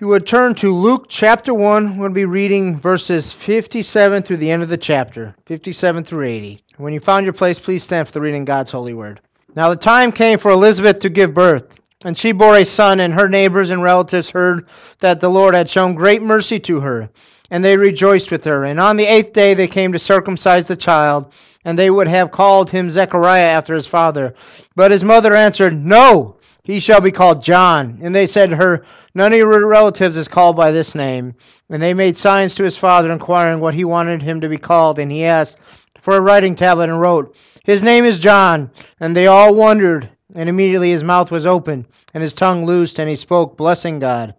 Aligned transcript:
You 0.00 0.06
would 0.06 0.26
turn 0.26 0.54
to 0.54 0.74
Luke 0.74 1.08
chapter 1.10 1.52
1, 1.52 1.90
we're 1.90 1.94
going 1.94 2.10
to 2.12 2.14
be 2.14 2.24
reading 2.24 2.80
verses 2.80 3.34
57 3.34 4.22
through 4.22 4.38
the 4.38 4.50
end 4.50 4.62
of 4.62 4.70
the 4.70 4.78
chapter, 4.78 5.36
57 5.44 6.04
through 6.04 6.26
80. 6.26 6.64
When 6.78 6.94
you 6.94 7.00
found 7.00 7.26
your 7.26 7.34
place, 7.34 7.58
please 7.58 7.82
stand 7.82 8.08
for 8.08 8.12
the 8.14 8.20
reading 8.22 8.46
God's 8.46 8.70
holy 8.70 8.94
word. 8.94 9.20
Now 9.54 9.68
the 9.68 9.76
time 9.76 10.10
came 10.10 10.38
for 10.38 10.52
Elizabeth 10.52 11.00
to 11.00 11.10
give 11.10 11.34
birth, 11.34 11.76
and 12.02 12.16
she 12.16 12.32
bore 12.32 12.56
a 12.56 12.64
son, 12.64 13.00
and 13.00 13.12
her 13.12 13.28
neighbors 13.28 13.72
and 13.72 13.82
relatives 13.82 14.30
heard 14.30 14.68
that 15.00 15.20
the 15.20 15.28
Lord 15.28 15.54
had 15.54 15.68
shown 15.68 15.94
great 15.94 16.22
mercy 16.22 16.58
to 16.60 16.80
her, 16.80 17.10
and 17.50 17.62
they 17.62 17.76
rejoiced 17.76 18.30
with 18.30 18.44
her. 18.44 18.64
And 18.64 18.80
on 18.80 18.96
the 18.96 19.04
eighth 19.04 19.34
day 19.34 19.52
they 19.52 19.68
came 19.68 19.92
to 19.92 19.98
circumcise 19.98 20.66
the 20.66 20.78
child, 20.78 21.30
and 21.66 21.78
they 21.78 21.90
would 21.90 22.08
have 22.08 22.30
called 22.30 22.70
him 22.70 22.88
Zechariah 22.88 23.48
after 23.48 23.74
his 23.74 23.86
father. 23.86 24.32
But 24.74 24.92
his 24.92 25.04
mother 25.04 25.34
answered, 25.34 25.84
No, 25.84 26.38
he 26.62 26.80
shall 26.80 27.00
be 27.00 27.10
called 27.10 27.42
John. 27.42 27.98
And 28.02 28.14
they 28.14 28.26
said 28.26 28.50
to 28.50 28.56
her, 28.56 28.84
None 29.14 29.32
of 29.32 29.38
your 29.38 29.66
relatives 29.66 30.16
is 30.16 30.28
called 30.28 30.56
by 30.56 30.70
this 30.70 30.94
name. 30.94 31.34
And 31.68 31.82
they 31.82 31.94
made 31.94 32.16
signs 32.16 32.54
to 32.54 32.64
his 32.64 32.76
father, 32.76 33.10
inquiring 33.10 33.60
what 33.60 33.74
he 33.74 33.84
wanted 33.84 34.22
him 34.22 34.40
to 34.40 34.48
be 34.48 34.58
called. 34.58 34.98
And 34.98 35.10
he 35.10 35.24
asked 35.24 35.58
for 36.00 36.16
a 36.16 36.20
writing 36.20 36.54
tablet 36.54 36.90
and 36.90 37.00
wrote, 37.00 37.36
His 37.64 37.82
name 37.82 38.04
is 38.04 38.18
John. 38.18 38.70
And 39.00 39.16
they 39.16 39.26
all 39.26 39.54
wondered. 39.54 40.10
And 40.34 40.48
immediately 40.48 40.90
his 40.90 41.02
mouth 41.02 41.30
was 41.30 41.44
open, 41.44 41.86
and 42.14 42.22
his 42.22 42.34
tongue 42.34 42.64
loosed, 42.64 42.98
and 42.98 43.08
he 43.08 43.16
spoke, 43.16 43.56
blessing 43.56 43.98
God. 43.98 44.34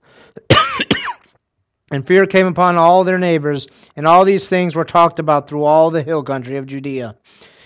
and 1.91 2.07
fear 2.07 2.26
came 2.26 2.48
upon 2.48 2.77
all 2.77 3.03
their 3.03 3.20
neighbors, 3.20 3.67
and 3.98 4.07
all 4.07 4.23
these 4.23 4.48
things 4.48 4.76
were 4.76 4.85
talked 4.85 5.20
about 5.20 5.49
through 5.49 5.63
all 5.63 5.91
the 5.91 6.03
hill 6.03 6.23
country 6.23 6.55
of 6.55 6.65
Judea. 6.65 7.17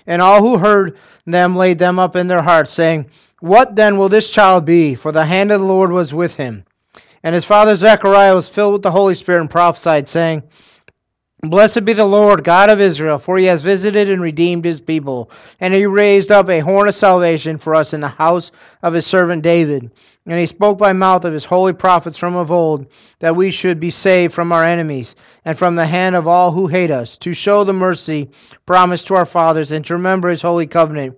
And 0.08 0.22
all 0.22 0.41
who 0.41 0.58
heard 0.58 0.98
them 1.26 1.55
laid 1.55 1.77
them 1.77 1.99
up 1.99 2.16
in 2.16 2.27
their 2.27 2.41
hearts, 2.41 2.72
saying, 2.72 3.10
What 3.42 3.76
then 3.76 3.98
will 3.98 4.08
this 4.08 4.30
child 4.30 4.66
be? 4.66 4.96
For 4.96 5.12
the 5.12 5.26
hand 5.26 5.52
of 5.52 5.60
the 5.60 5.66
Lord 5.66 5.92
was 5.92 6.14
with 6.14 6.36
him. 6.36 6.64
And 7.22 7.36
his 7.36 7.44
father 7.44 7.76
Zechariah 7.76 8.34
was 8.34 8.48
filled 8.48 8.74
with 8.74 8.82
the 8.84 8.92
Holy 8.92 9.14
Spirit 9.14 9.42
and 9.42 9.50
prophesied, 9.50 10.08
saying, 10.08 10.44
Blessed 11.42 11.84
be 11.84 11.94
the 11.94 12.05
Lord 12.05 12.44
God 12.46 12.70
of 12.70 12.80
Israel, 12.80 13.20
for 13.20 13.38
he 13.38 13.46
has 13.46 13.62
visited 13.62 14.10
and 14.10 14.22
redeemed 14.22 14.64
his 14.64 14.80
people, 14.80 15.30
and 15.60 15.74
he 15.74 15.86
raised 15.86 16.32
up 16.32 16.50
a 16.50 16.62
horn 16.62 16.88
of 16.88 16.96
salvation 16.96 17.58
for 17.58 17.76
us 17.76 17.94
in 17.94 18.00
the 18.00 18.08
house 18.08 18.52
of 18.82 18.94
his 18.94 19.05
servant 19.05 19.44
David. 19.44 19.92
And 20.26 20.40
he 20.40 20.46
spoke 20.46 20.77
by 20.77 20.94
mouth 20.94 21.26
of 21.26 21.34
his 21.34 21.46
holy 21.46 21.74
prophets 21.74 22.18
from 22.18 22.36
of 22.36 22.52
old, 22.52 22.88
that 23.20 23.36
we 23.36 23.52
should 23.52 23.80
be 23.80 23.92
saved 23.92 24.34
from 24.34 24.52
our 24.54 24.64
enemies, 24.64 25.14
and 25.44 25.58
from 25.58 25.76
the 25.76 25.86
hand 25.86 26.16
of 26.16 26.26
all 26.26 26.52
who 26.52 26.68
hate 26.68 26.90
us, 26.90 27.18
to 27.18 27.34
show 27.34 27.64
the 27.64 27.74
mercy 27.74 28.30
promised 28.66 29.08
to 29.08 29.16
our 29.16 29.26
fathers, 29.26 29.72
and 29.72 29.86
to 29.86 29.94
remember 29.94 30.30
his 30.30 30.42
holy 30.42 30.68
covenant 30.68 31.18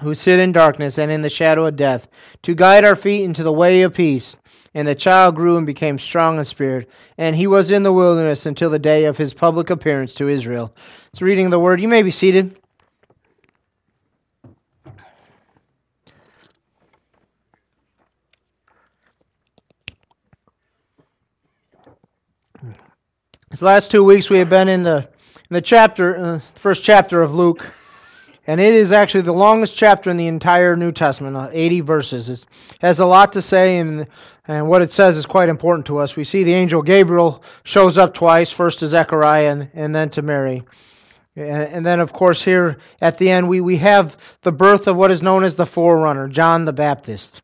who 0.00 0.14
sit 0.14 0.38
in 0.40 0.52
darkness 0.52 0.98
and 0.98 1.10
in 1.10 1.22
the 1.22 1.28
shadow 1.28 1.66
of 1.66 1.76
death, 1.76 2.08
to 2.42 2.54
guide 2.54 2.84
our 2.84 2.96
feet 2.96 3.24
into 3.24 3.42
the 3.42 3.52
way 3.52 3.82
of 3.82 3.94
peace. 3.94 4.36
And 4.76 4.88
the 4.88 4.94
child 4.94 5.36
grew 5.36 5.56
and 5.56 5.64
became 5.64 6.00
strong 6.00 6.36
in 6.38 6.44
spirit, 6.44 6.90
and 7.16 7.36
he 7.36 7.46
was 7.46 7.70
in 7.70 7.84
the 7.84 7.92
wilderness 7.92 8.46
until 8.46 8.70
the 8.70 8.78
day 8.78 9.04
of 9.04 9.16
his 9.16 9.32
public 9.32 9.70
appearance 9.70 10.14
to 10.14 10.28
Israel. 10.28 10.74
It's 11.12 11.22
reading 11.22 11.48
the 11.48 11.60
word. 11.60 11.80
You 11.80 11.86
may 11.86 12.02
be 12.02 12.10
seated. 12.10 12.58
These 23.50 23.62
last 23.62 23.92
two 23.92 24.02
weeks 24.02 24.28
we 24.28 24.38
have 24.38 24.50
been 24.50 24.68
in 24.68 24.82
the 24.82 25.08
in 25.48 25.54
the 25.54 25.62
chapter, 25.62 26.16
uh, 26.16 26.40
first 26.56 26.82
chapter 26.82 27.22
of 27.22 27.32
Luke. 27.32 27.72
And 28.46 28.60
it 28.60 28.74
is 28.74 28.92
actually 28.92 29.22
the 29.22 29.32
longest 29.32 29.76
chapter 29.76 30.10
in 30.10 30.18
the 30.18 30.26
entire 30.26 30.76
New 30.76 30.92
Testament, 30.92 31.36
uh, 31.36 31.48
80 31.50 31.80
verses. 31.80 32.28
It 32.28 32.46
has 32.80 33.00
a 33.00 33.06
lot 33.06 33.32
to 33.32 33.42
say, 33.42 33.78
and, 33.78 34.06
and 34.46 34.68
what 34.68 34.82
it 34.82 34.90
says 34.90 35.16
is 35.16 35.24
quite 35.24 35.48
important 35.48 35.86
to 35.86 35.98
us. 35.98 36.14
We 36.14 36.24
see 36.24 36.44
the 36.44 36.52
angel 36.52 36.82
Gabriel 36.82 37.42
shows 37.64 37.96
up 37.96 38.12
twice, 38.12 38.50
first 38.50 38.80
to 38.80 38.88
Zechariah 38.88 39.50
and, 39.50 39.70
and 39.72 39.94
then 39.94 40.10
to 40.10 40.22
Mary. 40.22 40.62
And 41.36 41.84
then, 41.84 41.98
of 41.98 42.12
course, 42.12 42.42
here 42.42 42.78
at 43.00 43.18
the 43.18 43.28
end, 43.28 43.48
we, 43.48 43.60
we 43.60 43.76
have 43.78 44.16
the 44.42 44.52
birth 44.52 44.86
of 44.86 44.96
what 44.96 45.10
is 45.10 45.22
known 45.22 45.42
as 45.42 45.56
the 45.56 45.66
forerunner, 45.66 46.28
John 46.28 46.64
the 46.64 46.72
Baptist. 46.72 47.42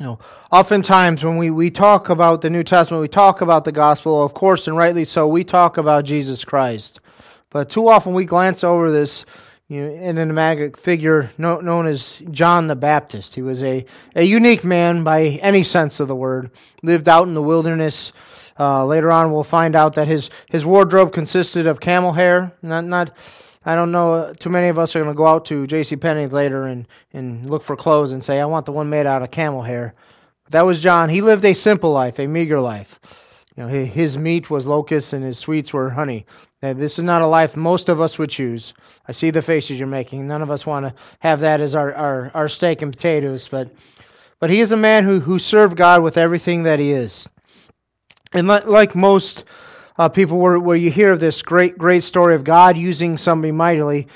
You 0.00 0.06
know, 0.06 0.18
oftentimes 0.50 1.22
when 1.22 1.36
we, 1.36 1.50
we 1.50 1.70
talk 1.70 2.08
about 2.08 2.40
the 2.40 2.50
New 2.50 2.64
Testament, 2.64 3.02
we 3.02 3.08
talk 3.08 3.42
about 3.42 3.64
the 3.64 3.70
gospel, 3.70 4.24
of 4.24 4.34
course, 4.34 4.66
and 4.66 4.76
rightly 4.76 5.04
so, 5.04 5.28
we 5.28 5.44
talk 5.44 5.78
about 5.78 6.04
Jesus 6.04 6.44
Christ. 6.44 7.00
But 7.50 7.70
too 7.70 7.88
often 7.88 8.12
we 8.12 8.24
glance 8.24 8.64
over 8.64 8.90
this 8.90 9.24
you 9.68 9.80
know, 9.80 9.88
an 9.88 10.18
enigmatic 10.18 10.76
figure 10.76 11.30
known 11.38 11.86
as 11.86 12.22
John 12.30 12.68
the 12.68 12.76
Baptist. 12.76 13.34
He 13.34 13.42
was 13.42 13.62
a, 13.64 13.84
a 14.14 14.22
unique 14.22 14.62
man 14.62 15.02
by 15.02 15.40
any 15.42 15.64
sense 15.64 15.98
of 15.98 16.06
the 16.06 16.14
word. 16.14 16.50
Lived 16.82 17.08
out 17.08 17.26
in 17.26 17.34
the 17.34 17.42
wilderness. 17.42 18.12
Uh, 18.58 18.86
later 18.86 19.10
on, 19.10 19.32
we'll 19.32 19.44
find 19.44 19.74
out 19.74 19.94
that 19.94 20.06
his, 20.06 20.30
his 20.50 20.64
wardrobe 20.64 21.12
consisted 21.12 21.66
of 21.66 21.80
camel 21.80 22.12
hair. 22.12 22.52
Not 22.62 22.84
not. 22.84 23.16
I 23.64 23.74
don't 23.74 23.90
know. 23.90 24.14
Uh, 24.14 24.34
too 24.34 24.50
many 24.50 24.68
of 24.68 24.78
us 24.78 24.94
are 24.94 25.00
going 25.00 25.12
to 25.12 25.16
go 25.16 25.26
out 25.26 25.44
to 25.46 25.66
J.C. 25.66 25.96
Penney 25.96 26.28
later 26.28 26.66
and, 26.66 26.86
and 27.12 27.50
look 27.50 27.64
for 27.64 27.74
clothes 27.74 28.12
and 28.12 28.22
say, 28.22 28.40
"I 28.40 28.44
want 28.44 28.64
the 28.64 28.72
one 28.72 28.88
made 28.88 29.06
out 29.06 29.22
of 29.22 29.32
camel 29.32 29.62
hair." 29.62 29.94
That 30.50 30.64
was 30.64 30.78
John. 30.78 31.08
He 31.08 31.20
lived 31.20 31.44
a 31.44 31.52
simple 31.52 31.90
life, 31.90 32.20
a 32.20 32.28
meager 32.28 32.60
life. 32.60 33.00
You 33.56 33.62
know, 33.62 33.68
his 33.68 34.18
meat 34.18 34.50
was 34.50 34.66
locusts 34.66 35.12
and 35.12 35.24
his 35.24 35.38
sweets 35.38 35.72
were 35.72 35.88
honey. 35.88 36.26
This 36.60 36.98
is 36.98 37.04
not 37.04 37.22
a 37.22 37.26
life 37.26 37.56
most 37.56 37.88
of 37.88 38.00
us 38.00 38.18
would 38.18 38.30
choose. 38.30 38.74
I 39.08 39.12
see 39.12 39.30
the 39.30 39.40
faces 39.40 39.78
you're 39.78 39.88
making. 39.88 40.26
None 40.26 40.42
of 40.42 40.50
us 40.50 40.66
want 40.66 40.84
to 40.84 40.94
have 41.20 41.40
that 41.40 41.60
as 41.60 41.74
our, 41.74 41.94
our, 41.94 42.30
our 42.34 42.48
steak 42.48 42.82
and 42.82 42.92
potatoes, 42.92 43.48
but 43.48 43.70
but 44.38 44.50
he 44.50 44.60
is 44.60 44.72
a 44.72 44.76
man 44.76 45.04
who, 45.04 45.18
who 45.18 45.38
served 45.38 45.76
God 45.76 46.02
with 46.02 46.18
everything 46.18 46.62
that 46.64 46.78
he 46.78 46.92
is. 46.92 47.26
And 48.32 48.46
like 48.46 48.94
most 48.94 49.44
uh, 49.98 50.08
people, 50.08 50.38
where, 50.38 50.58
where 50.58 50.76
you 50.76 50.90
hear 50.90 51.16
this 51.16 51.40
great, 51.40 51.78
great 51.78 52.04
story 52.04 52.34
of 52.34 52.44
God 52.44 52.76
using 52.76 53.16
somebody 53.16 53.52
mightily, 53.52 54.08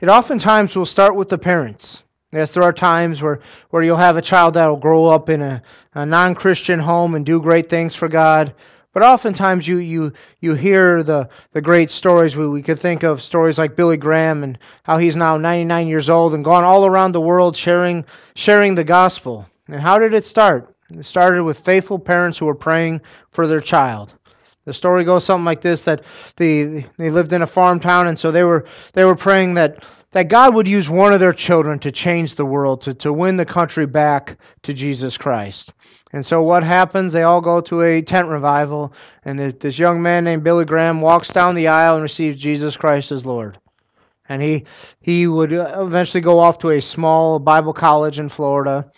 it 0.00 0.08
oftentimes 0.08 0.74
will 0.74 0.86
start 0.86 1.14
with 1.14 1.28
the 1.28 1.36
parents. 1.36 2.04
Yes, 2.32 2.52
there 2.52 2.62
are 2.62 2.72
times 2.72 3.20
where, 3.20 3.40
where 3.70 3.82
you'll 3.82 3.96
have 3.96 4.16
a 4.16 4.22
child 4.22 4.54
that 4.54 4.66
will 4.66 4.76
grow 4.76 5.06
up 5.06 5.28
in 5.28 5.42
a, 5.42 5.62
a 5.94 6.06
non 6.06 6.34
Christian 6.34 6.78
home 6.78 7.14
and 7.14 7.26
do 7.26 7.40
great 7.40 7.68
things 7.68 7.94
for 7.94 8.08
God. 8.08 8.54
But 8.96 9.02
oftentimes 9.02 9.68
you, 9.68 9.76
you, 9.76 10.14
you 10.40 10.54
hear 10.54 11.02
the, 11.02 11.28
the 11.52 11.60
great 11.60 11.90
stories. 11.90 12.34
We, 12.34 12.48
we 12.48 12.62
could 12.62 12.80
think 12.80 13.02
of 13.02 13.20
stories 13.20 13.58
like 13.58 13.76
Billy 13.76 13.98
Graham 13.98 14.42
and 14.42 14.58
how 14.84 14.96
he's 14.96 15.16
now 15.16 15.36
99 15.36 15.86
years 15.86 16.08
old 16.08 16.32
and 16.32 16.42
gone 16.42 16.64
all 16.64 16.86
around 16.86 17.12
the 17.12 17.20
world 17.20 17.54
sharing, 17.54 18.06
sharing 18.36 18.74
the 18.74 18.84
gospel. 18.84 19.46
And 19.68 19.82
how 19.82 19.98
did 19.98 20.14
it 20.14 20.24
start? 20.24 20.74
It 20.90 21.04
started 21.04 21.44
with 21.44 21.60
faithful 21.60 21.98
parents 21.98 22.38
who 22.38 22.46
were 22.46 22.54
praying 22.54 23.02
for 23.32 23.46
their 23.46 23.60
child. 23.60 24.14
The 24.64 24.72
story 24.72 25.04
goes 25.04 25.26
something 25.26 25.44
like 25.44 25.60
this: 25.60 25.82
that 25.82 26.02
they 26.36 26.86
they 26.96 27.10
lived 27.10 27.34
in 27.34 27.42
a 27.42 27.46
farm 27.46 27.78
town, 27.78 28.08
and 28.08 28.18
so 28.18 28.32
they 28.32 28.44
were 28.44 28.64
they 28.94 29.04
were 29.04 29.14
praying 29.14 29.54
that 29.54 29.84
that 30.12 30.28
God 30.28 30.54
would 30.54 30.66
use 30.66 30.88
one 30.88 31.12
of 31.12 31.20
their 31.20 31.34
children 31.34 31.78
to 31.80 31.92
change 31.92 32.34
the 32.34 32.46
world, 32.46 32.80
to, 32.80 32.94
to 32.94 33.12
win 33.12 33.36
the 33.36 33.44
country 33.44 33.84
back 33.84 34.38
to 34.62 34.72
Jesus 34.72 35.18
Christ. 35.18 35.74
And 36.16 36.24
so 36.24 36.42
what 36.42 36.64
happens? 36.64 37.12
They 37.12 37.24
all 37.24 37.42
go 37.42 37.60
to 37.60 37.82
a 37.82 38.00
tent 38.00 38.28
revival, 38.28 38.94
and 39.26 39.38
this 39.38 39.78
young 39.78 40.00
man 40.00 40.24
named 40.24 40.44
Billy 40.44 40.64
Graham 40.64 41.02
walks 41.02 41.28
down 41.28 41.54
the 41.54 41.68
aisle 41.68 41.96
and 41.96 42.02
receives 42.02 42.38
Jesus 42.38 42.74
Christ 42.74 43.12
as 43.12 43.26
Lord. 43.26 43.58
And 44.26 44.40
he 44.40 44.64
he 45.02 45.26
would 45.26 45.52
uh, 45.52 45.76
eventually 45.78 46.22
go 46.22 46.38
off 46.38 46.56
to 46.60 46.70
a 46.70 46.80
small 46.80 47.38
Bible 47.38 47.74
college 47.74 48.18
in 48.18 48.30
Florida, 48.30 48.90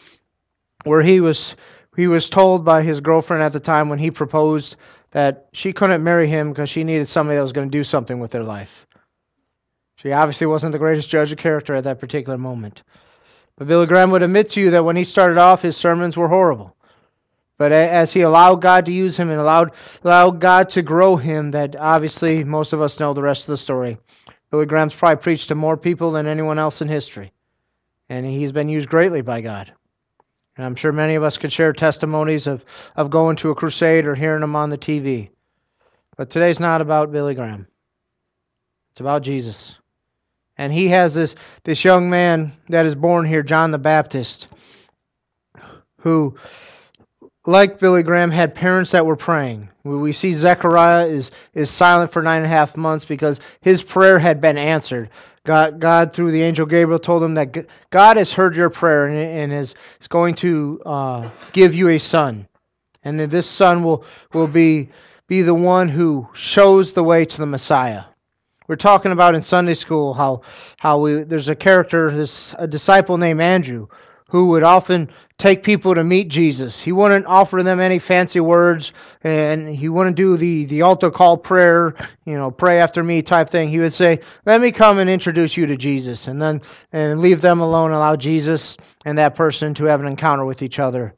where 0.84 1.02
he 1.02 1.20
was 1.20 1.56
he 1.96 2.06
was 2.06 2.30
told 2.30 2.64
by 2.64 2.82
his 2.82 3.00
girlfriend 3.00 3.42
at 3.42 3.52
the 3.52 3.58
time 3.58 3.88
when 3.88 3.98
he 3.98 4.12
proposed 4.12 4.76
that 5.10 5.48
she 5.52 5.72
couldn't 5.72 6.04
marry 6.04 6.28
him 6.28 6.50
because 6.50 6.70
she 6.70 6.84
needed 6.84 7.08
somebody 7.08 7.34
that 7.34 7.42
was 7.42 7.50
going 7.50 7.68
to 7.68 7.78
do 7.78 7.82
something 7.82 8.20
with 8.20 8.30
their 8.30 8.44
life. 8.44 8.86
She 9.96 10.12
obviously 10.12 10.46
wasn't 10.46 10.70
the 10.70 10.78
greatest 10.78 11.10
judge 11.10 11.32
of 11.32 11.38
character 11.38 11.74
at 11.74 11.82
that 11.82 11.98
particular 11.98 12.38
moment. 12.38 12.84
But 13.56 13.66
Billy 13.66 13.86
Graham 13.86 14.12
would 14.12 14.22
admit 14.22 14.50
to 14.50 14.60
you 14.60 14.70
that 14.70 14.84
when 14.84 14.94
he 14.94 15.02
started 15.02 15.36
off, 15.36 15.62
his 15.62 15.76
sermons 15.76 16.16
were 16.16 16.28
horrible. 16.28 16.76
But 17.58 17.72
as 17.72 18.12
he 18.12 18.20
allowed 18.20 18.62
God 18.62 18.86
to 18.86 18.92
use 18.92 19.16
him 19.16 19.30
and 19.30 19.40
allowed, 19.40 19.72
allowed 20.04 20.40
God 20.40 20.70
to 20.70 20.82
grow 20.82 21.16
him, 21.16 21.50
that 21.50 21.74
obviously 21.76 22.44
most 22.44 22.72
of 22.72 22.80
us 22.80 23.00
know 23.00 23.12
the 23.12 23.22
rest 23.22 23.42
of 23.42 23.48
the 23.48 23.56
story. 23.56 23.98
Billy 24.50 24.64
Graham's 24.64 24.94
probably 24.94 25.20
preached 25.22 25.48
to 25.48 25.54
more 25.54 25.76
people 25.76 26.12
than 26.12 26.26
anyone 26.26 26.58
else 26.58 26.80
in 26.80 26.88
history. 26.88 27.32
And 28.08 28.24
he's 28.24 28.52
been 28.52 28.68
used 28.68 28.88
greatly 28.88 29.20
by 29.20 29.40
God. 29.40 29.72
And 30.56 30.64
I'm 30.64 30.76
sure 30.76 30.92
many 30.92 31.16
of 31.16 31.22
us 31.22 31.36
could 31.36 31.52
share 31.52 31.72
testimonies 31.72 32.46
of, 32.46 32.64
of 32.96 33.10
going 33.10 33.36
to 33.36 33.50
a 33.50 33.54
crusade 33.54 34.06
or 34.06 34.14
hearing 34.14 34.42
him 34.42 34.56
on 34.56 34.70
the 34.70 34.78
TV. 34.78 35.28
But 36.16 36.30
today's 36.30 36.60
not 36.60 36.80
about 36.80 37.12
Billy 37.12 37.34
Graham. 37.34 37.66
It's 38.92 39.00
about 39.00 39.22
Jesus. 39.22 39.76
And 40.56 40.72
he 40.72 40.88
has 40.88 41.14
this, 41.14 41.34
this 41.64 41.84
young 41.84 42.08
man 42.10 42.52
that 42.68 42.86
is 42.86 42.94
born 42.94 43.24
here, 43.24 43.42
John 43.42 43.70
the 43.70 43.78
Baptist, 43.78 44.48
who, 45.98 46.36
like 47.48 47.78
Billy 47.78 48.02
Graham, 48.02 48.30
had 48.30 48.54
parents 48.54 48.90
that 48.90 49.06
were 49.06 49.16
praying. 49.16 49.70
We 49.82 50.12
see 50.12 50.34
Zechariah 50.34 51.06
is, 51.06 51.30
is 51.54 51.70
silent 51.70 52.12
for 52.12 52.20
nine 52.20 52.42
and 52.42 52.44
a 52.44 52.48
half 52.48 52.76
months 52.76 53.06
because 53.06 53.40
his 53.62 53.82
prayer 53.82 54.18
had 54.18 54.38
been 54.38 54.58
answered. 54.58 55.08
God, 55.44 55.80
God, 55.80 56.12
through 56.12 56.30
the 56.30 56.42
angel 56.42 56.66
Gabriel, 56.66 56.98
told 56.98 57.22
him 57.22 57.32
that 57.34 57.66
God 57.88 58.18
has 58.18 58.34
heard 58.34 58.54
your 58.54 58.68
prayer 58.68 59.06
and, 59.06 59.16
and 59.16 59.52
is, 59.54 59.74
is 59.98 60.08
going 60.08 60.34
to 60.34 60.82
uh, 60.84 61.30
give 61.54 61.74
you 61.74 61.88
a 61.88 61.98
son. 61.98 62.46
And 63.04 63.18
that 63.18 63.30
this 63.30 63.48
son 63.48 63.82
will, 63.82 64.04
will 64.34 64.46
be, 64.46 64.90
be 65.26 65.40
the 65.40 65.54
one 65.54 65.88
who 65.88 66.28
shows 66.34 66.92
the 66.92 67.02
way 67.02 67.24
to 67.24 67.38
the 67.38 67.46
Messiah. 67.46 68.04
We're 68.66 68.76
talking 68.76 69.12
about 69.12 69.34
in 69.34 69.40
Sunday 69.40 69.72
school 69.72 70.12
how, 70.12 70.42
how 70.76 70.98
we, 70.98 71.22
there's 71.22 71.48
a 71.48 71.56
character, 71.56 72.10
this, 72.10 72.54
a 72.58 72.66
disciple 72.66 73.16
named 73.16 73.40
Andrew, 73.40 73.88
who 74.28 74.48
would 74.48 74.62
often 74.62 75.08
take 75.38 75.62
people 75.62 75.94
to 75.94 76.04
meet 76.04 76.28
Jesus. 76.28 76.80
He 76.80 76.92
wouldn't 76.92 77.24
offer 77.26 77.62
them 77.62 77.80
any 77.80 77.98
fancy 77.98 78.40
words, 78.40 78.92
and 79.22 79.68
he 79.68 79.88
wouldn't 79.88 80.16
do 80.16 80.36
the, 80.36 80.64
the 80.66 80.82
altar 80.82 81.10
call 81.10 81.36
prayer, 81.36 81.94
you 82.24 82.36
know, 82.36 82.50
pray 82.50 82.80
after 82.80 83.02
me 83.02 83.22
type 83.22 83.48
thing. 83.48 83.68
He 83.68 83.78
would 83.78 83.92
say, 83.92 84.20
"Let 84.46 84.60
me 84.60 84.72
come 84.72 84.98
and 84.98 85.08
introduce 85.08 85.56
you 85.56 85.66
to 85.66 85.76
Jesus," 85.76 86.28
and 86.28 86.42
then 86.42 86.60
and 86.92 87.20
leave 87.20 87.40
them 87.40 87.60
alone, 87.60 87.92
allow 87.92 88.16
Jesus 88.16 88.76
and 89.04 89.16
that 89.16 89.34
person 89.34 89.74
to 89.74 89.84
have 89.84 90.00
an 90.00 90.06
encounter 90.06 90.44
with 90.44 90.62
each 90.62 90.78
other. 90.78 91.14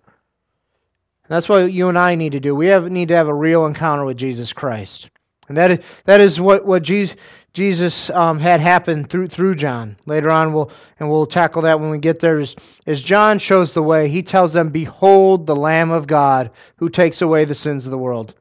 That's 1.29 1.49
what 1.49 1.73
you 1.73 1.89
and 1.89 1.99
I 1.99 2.17
need 2.17 2.33
to 2.33 2.41
do. 2.41 2.57
We 2.57 2.67
have, 2.67 2.91
need 2.91 3.09
to 3.09 3.17
have 3.17 3.29
a 3.29 3.35
real 3.35 3.67
encounter 3.67 4.05
with 4.05 4.17
Jesus 4.17 4.53
Christ. 4.53 5.11
And 5.49 5.57
that 5.57 5.71
is, 5.71 5.79
that 6.05 6.21
is 6.21 6.41
what, 6.41 6.67
what 6.67 6.83
Jesus, 6.83 7.17
Jesus 7.53 8.11
um, 8.11 8.39
had 8.39 8.61
happened 8.61 9.11
through 9.11 9.27
through 9.29 9.57
John. 9.57 9.97
Later 10.07 10.31
on, 10.31 10.53
we'll 10.53 10.71
and 10.99 11.11
we'll 11.11 11.27
tackle 11.27 11.63
that 11.63 11.81
when 11.81 11.91
we 11.91 11.99
get 11.99 12.21
there. 12.21 12.39
Is 12.39 12.55
as 12.87 13.01
John 13.01 13.39
shows 13.39 13.73
the 13.73 13.83
way, 13.83 14.09
he 14.09 14.23
tells 14.23 14.53
them, 14.53 14.69
"Behold, 14.69 15.47
the 15.47 15.57
Lamb 15.57 15.91
of 15.91 16.07
God 16.07 16.51
who 16.77 16.89
takes 16.89 17.23
away 17.23 17.45
the 17.45 17.55
sins 17.55 17.87
of 17.87 17.91
the 17.91 17.99
world." 17.99 18.35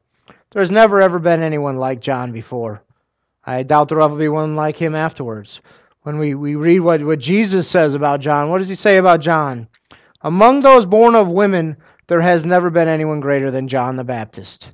There's 0.52 0.70
never 0.70 1.00
ever 1.00 1.18
been 1.18 1.42
anyone 1.42 1.76
like 1.76 2.00
John 2.00 2.32
before. 2.32 2.82
I 3.44 3.62
doubt 3.62 3.88
there 3.88 3.98
will 3.98 4.06
ever 4.06 4.16
be 4.16 4.28
one 4.28 4.54
like 4.56 4.76
him 4.76 4.94
afterwards. 4.94 5.60
When 6.02 6.18
we, 6.18 6.34
we 6.34 6.54
read 6.54 6.80
what, 6.80 7.02
what 7.02 7.18
Jesus 7.18 7.68
says 7.68 7.94
about 7.94 8.20
John, 8.20 8.48
what 8.48 8.58
does 8.58 8.68
he 8.68 8.74
say 8.74 8.96
about 8.96 9.20
John? 9.20 9.68
Among 10.22 10.60
those 10.60 10.86
born 10.86 11.14
of 11.14 11.28
women, 11.28 11.76
there 12.06 12.20
has 12.20 12.46
never 12.46 12.70
been 12.70 12.88
anyone 12.88 13.20
greater 13.20 13.50
than 13.50 13.68
John 13.68 13.96
the 13.96 14.04
Baptist. 14.04 14.70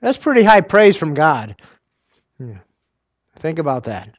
That's 0.00 0.18
pretty 0.18 0.42
high 0.42 0.60
praise 0.60 0.96
from 0.96 1.14
God. 1.14 1.56
Yeah. 2.38 2.58
Think 3.40 3.58
about 3.58 3.84
that. 3.84 4.14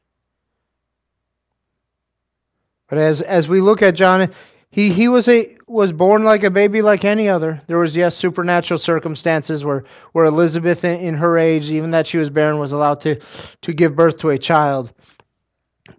But 2.88 2.98
as 2.98 3.20
as 3.20 3.46
we 3.46 3.60
look 3.60 3.82
at 3.82 3.94
John, 3.94 4.32
he, 4.70 4.92
he 4.92 5.08
was 5.08 5.28
a 5.28 5.56
was 5.66 5.92
born 5.92 6.24
like 6.24 6.42
a 6.42 6.50
baby 6.50 6.82
like 6.82 7.04
any 7.04 7.28
other. 7.28 7.62
There 7.66 7.78
was 7.78 7.96
yes 7.96 8.16
supernatural 8.16 8.78
circumstances 8.78 9.64
where, 9.64 9.84
where 10.12 10.24
Elizabeth 10.24 10.84
in, 10.84 10.98
in 11.00 11.14
her 11.14 11.38
age, 11.38 11.70
even 11.70 11.92
that 11.92 12.06
she 12.06 12.18
was 12.18 12.30
barren, 12.30 12.58
was 12.58 12.72
allowed 12.72 13.00
to, 13.02 13.20
to 13.62 13.72
give 13.72 13.94
birth 13.94 14.18
to 14.18 14.30
a 14.30 14.38
child. 14.38 14.92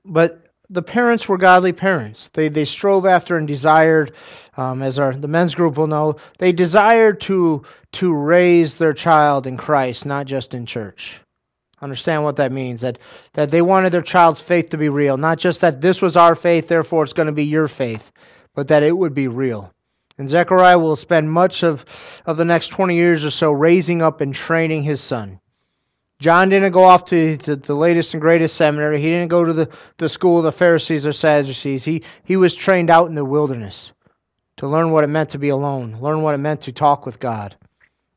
But 0.04 0.52
the 0.70 0.82
parents 0.82 1.30
were 1.30 1.38
godly 1.38 1.74
parents. 1.74 2.30
They 2.34 2.50
they 2.50 2.66
strove 2.66 3.06
after 3.06 3.38
and 3.38 3.48
desired, 3.48 4.14
um, 4.58 4.82
as 4.82 5.00
our 5.00 5.14
the 5.14 5.28
men's 5.28 5.56
group 5.56 5.78
will 5.78 5.88
know, 5.88 6.16
they 6.38 6.52
desired 6.52 7.22
to 7.22 7.64
to 7.94 8.14
raise 8.14 8.76
their 8.76 8.94
child 8.94 9.48
in 9.48 9.58
Christ, 9.58 10.06
not 10.06 10.26
just 10.26 10.54
in 10.54 10.66
church. 10.66 11.22
Understand 11.82 12.24
what 12.24 12.36
that 12.36 12.52
means. 12.52 12.82
That, 12.82 13.00
that 13.34 13.50
they 13.50 13.62
wanted 13.62 13.92
their 13.92 14.02
child's 14.02 14.40
faith 14.40 14.70
to 14.70 14.78
be 14.78 14.90
real. 14.90 15.18
Not 15.18 15.40
just 15.40 15.62
that 15.62 15.82
this 15.82 16.02
was 16.02 16.16
our 16.16 16.36
faith, 16.36 16.68
therefore 16.68 17.04
it's 17.04 17.14
going 17.14 17.28
to 17.28 17.32
be 17.32 17.44
your 17.44 17.68
faith, 17.68 18.12
but 18.54 18.68
that 18.68 18.84
it 18.84 18.96
would 18.96 19.14
be 19.14 19.28
real. 19.28 19.74
And 20.18 20.30
Zechariah 20.30 20.78
will 20.78 20.96
spend 20.96 21.32
much 21.32 21.64
of, 21.64 21.84
of 22.26 22.38
the 22.38 22.46
next 22.46 22.68
20 22.68 22.96
years 22.96 23.26
or 23.26 23.32
so 23.32 23.52
raising 23.52 24.02
up 24.02 24.22
and 24.22 24.34
training 24.34 24.84
his 24.84 25.02
son. 25.02 25.40
John 26.20 26.50
didn't 26.50 26.72
go 26.72 26.84
off 26.84 27.06
to, 27.06 27.38
to 27.38 27.56
the 27.56 27.74
latest 27.74 28.14
and 28.14 28.22
greatest 28.22 28.56
seminary. 28.56 29.02
He 29.02 29.10
didn't 29.10 29.30
go 29.30 29.44
to 29.44 29.54
the, 29.54 29.70
the 29.98 30.08
school 30.08 30.38
of 30.38 30.44
the 30.44 30.52
Pharisees 30.52 31.08
or 31.08 31.14
Sadducees. 31.14 31.84
He, 31.84 32.04
he 32.24 32.38
was 32.38 32.54
trained 32.54 32.92
out 32.92 33.08
in 33.08 33.16
the 33.16 33.26
wilderness 33.26 33.92
to 34.58 34.68
learn 34.68 34.92
what 34.92 35.04
it 35.04 35.08
meant 35.08 35.30
to 35.32 35.40
be 35.40 35.50
alone, 35.50 35.98
learn 36.00 36.22
what 36.22 36.36
it 36.36 36.38
meant 36.38 36.62
to 36.62 36.72
talk 36.72 37.08
with 37.08 37.20
God. 37.20 37.56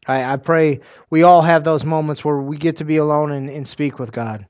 I, 0.06 0.33
I 0.33 0.37
pray 0.37 0.81
we 1.11 1.23
all 1.23 1.43
have 1.43 1.65
those 1.65 1.85
moments 1.85 2.25
where 2.25 2.39
we 2.39 2.56
get 2.56 2.77
to 2.79 2.85
be 2.85 2.97
alone 2.97 3.33
and, 3.33 3.49
and 3.49 3.67
speak 3.67 3.99
with 3.99 4.12
God. 4.12 4.47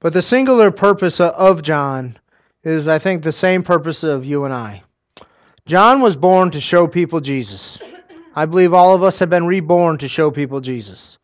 But 0.00 0.12
the 0.12 0.22
singular 0.22 0.70
purpose 0.70 1.20
of 1.20 1.62
John 1.62 2.18
is, 2.62 2.88
I 2.88 2.98
think, 2.98 3.22
the 3.22 3.32
same 3.32 3.62
purpose 3.62 4.02
of 4.02 4.24
you 4.24 4.44
and 4.44 4.52
I. 4.52 4.82
John 5.66 6.00
was 6.00 6.16
born 6.16 6.50
to 6.50 6.60
show 6.60 6.86
people 6.86 7.20
Jesus. 7.20 7.78
I 8.34 8.46
believe 8.46 8.74
all 8.74 8.94
of 8.94 9.02
us 9.02 9.18
have 9.18 9.30
been 9.30 9.46
reborn 9.46 9.96
to 9.98 10.08
show 10.08 10.30
people 10.30 10.60
Jesus. 10.60 11.18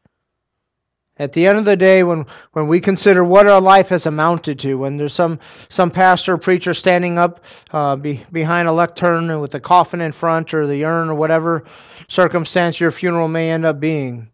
At 1.21 1.35
the 1.35 1.47
end 1.47 1.59
of 1.59 1.67
the 1.67 1.77
day, 1.77 2.03
when, 2.03 2.25
when 2.53 2.67
we 2.67 2.81
consider 2.81 3.23
what 3.23 3.47
our 3.47 3.61
life 3.61 3.91
has 3.91 4.07
amounted 4.07 4.59
to, 4.61 4.77
when 4.77 4.97
there's 4.97 5.13
some, 5.13 5.39
some 5.69 5.91
pastor 5.91 6.33
or 6.33 6.39
preacher 6.39 6.73
standing 6.73 7.19
up 7.19 7.45
uh, 7.73 7.97
be, 7.97 8.25
behind 8.33 8.69
a 8.69 8.73
lectern 8.73 9.39
with 9.39 9.51
the 9.51 9.61
coffin 9.61 10.01
in 10.01 10.13
front 10.13 10.55
or 10.55 10.67
the 10.67 10.87
urn 10.87 11.11
or 11.11 11.15
whatever 11.15 11.65
circumstance 12.09 12.81
your 12.81 12.91
funeral 12.91 13.29
may 13.29 13.51
end 13.51 13.67
up 13.67 13.79
being, 13.79 14.31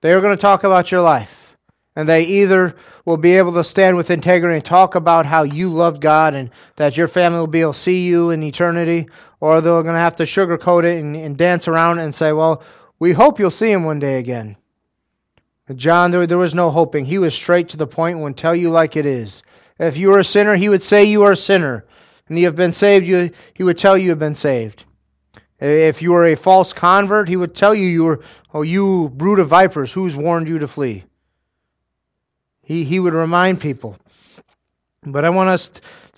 they 0.00 0.12
are 0.12 0.20
going 0.20 0.36
to 0.36 0.40
talk 0.40 0.62
about 0.62 0.92
your 0.92 1.00
life. 1.00 1.56
And 1.96 2.08
they 2.08 2.22
either 2.22 2.76
will 3.04 3.16
be 3.16 3.36
able 3.36 3.54
to 3.54 3.64
stand 3.64 3.96
with 3.96 4.12
integrity 4.12 4.54
and 4.54 4.64
talk 4.64 4.94
about 4.94 5.26
how 5.26 5.42
you 5.42 5.70
loved 5.70 6.00
God 6.00 6.36
and 6.36 6.50
that 6.76 6.96
your 6.96 7.08
family 7.08 7.40
will 7.40 7.48
be 7.48 7.62
able 7.62 7.72
to 7.72 7.80
see 7.80 8.06
you 8.06 8.30
in 8.30 8.44
eternity, 8.44 9.08
or 9.40 9.60
they're 9.60 9.82
going 9.82 9.94
to 9.94 10.00
have 10.00 10.14
to 10.16 10.22
sugarcoat 10.22 10.84
it 10.84 11.00
and, 11.00 11.16
and 11.16 11.36
dance 11.36 11.66
around 11.66 11.98
it 11.98 12.04
and 12.04 12.14
say, 12.14 12.32
well, 12.32 12.62
we 13.00 13.12
hope 13.12 13.40
you'll 13.40 13.50
see 13.50 13.72
him 13.72 13.82
one 13.82 13.98
day 13.98 14.20
again. 14.20 14.56
John, 15.76 16.10
there, 16.10 16.26
there 16.26 16.38
was 16.38 16.54
no 16.54 16.70
hoping. 16.70 17.04
He 17.04 17.18
was 17.18 17.34
straight 17.34 17.68
to 17.70 17.76
the 17.76 17.86
point 17.86 18.16
and 18.16 18.24
would 18.24 18.36
tell 18.36 18.54
you 18.54 18.70
like 18.70 18.96
it 18.96 19.06
is. 19.06 19.42
If 19.78 19.96
you 19.96 20.08
were 20.08 20.18
a 20.18 20.24
sinner, 20.24 20.56
he 20.56 20.68
would 20.68 20.82
say 20.82 21.04
you 21.04 21.22
are 21.22 21.32
a 21.32 21.36
sinner. 21.36 21.84
And 22.28 22.38
you 22.38 22.46
have 22.46 22.56
been 22.56 22.72
saved, 22.72 23.06
you, 23.06 23.30
he 23.54 23.62
would 23.62 23.78
tell 23.78 23.96
you 23.96 24.10
have 24.10 24.18
been 24.18 24.34
saved. 24.34 24.84
If 25.60 26.02
you 26.02 26.12
were 26.12 26.26
a 26.26 26.34
false 26.34 26.72
convert, 26.72 27.28
he 27.28 27.36
would 27.36 27.54
tell 27.54 27.74
you 27.74 27.86
you 27.86 28.04
were, 28.04 28.20
oh, 28.52 28.62
you 28.62 29.10
brood 29.10 29.38
of 29.38 29.48
vipers, 29.48 29.92
who's 29.92 30.16
warned 30.16 30.48
you 30.48 30.58
to 30.58 30.66
flee? 30.66 31.04
He, 32.62 32.84
he 32.84 32.98
would 32.98 33.14
remind 33.14 33.60
people. 33.60 33.96
But 35.04 35.24
I 35.24 35.30
want 35.30 35.50
us 35.50 35.70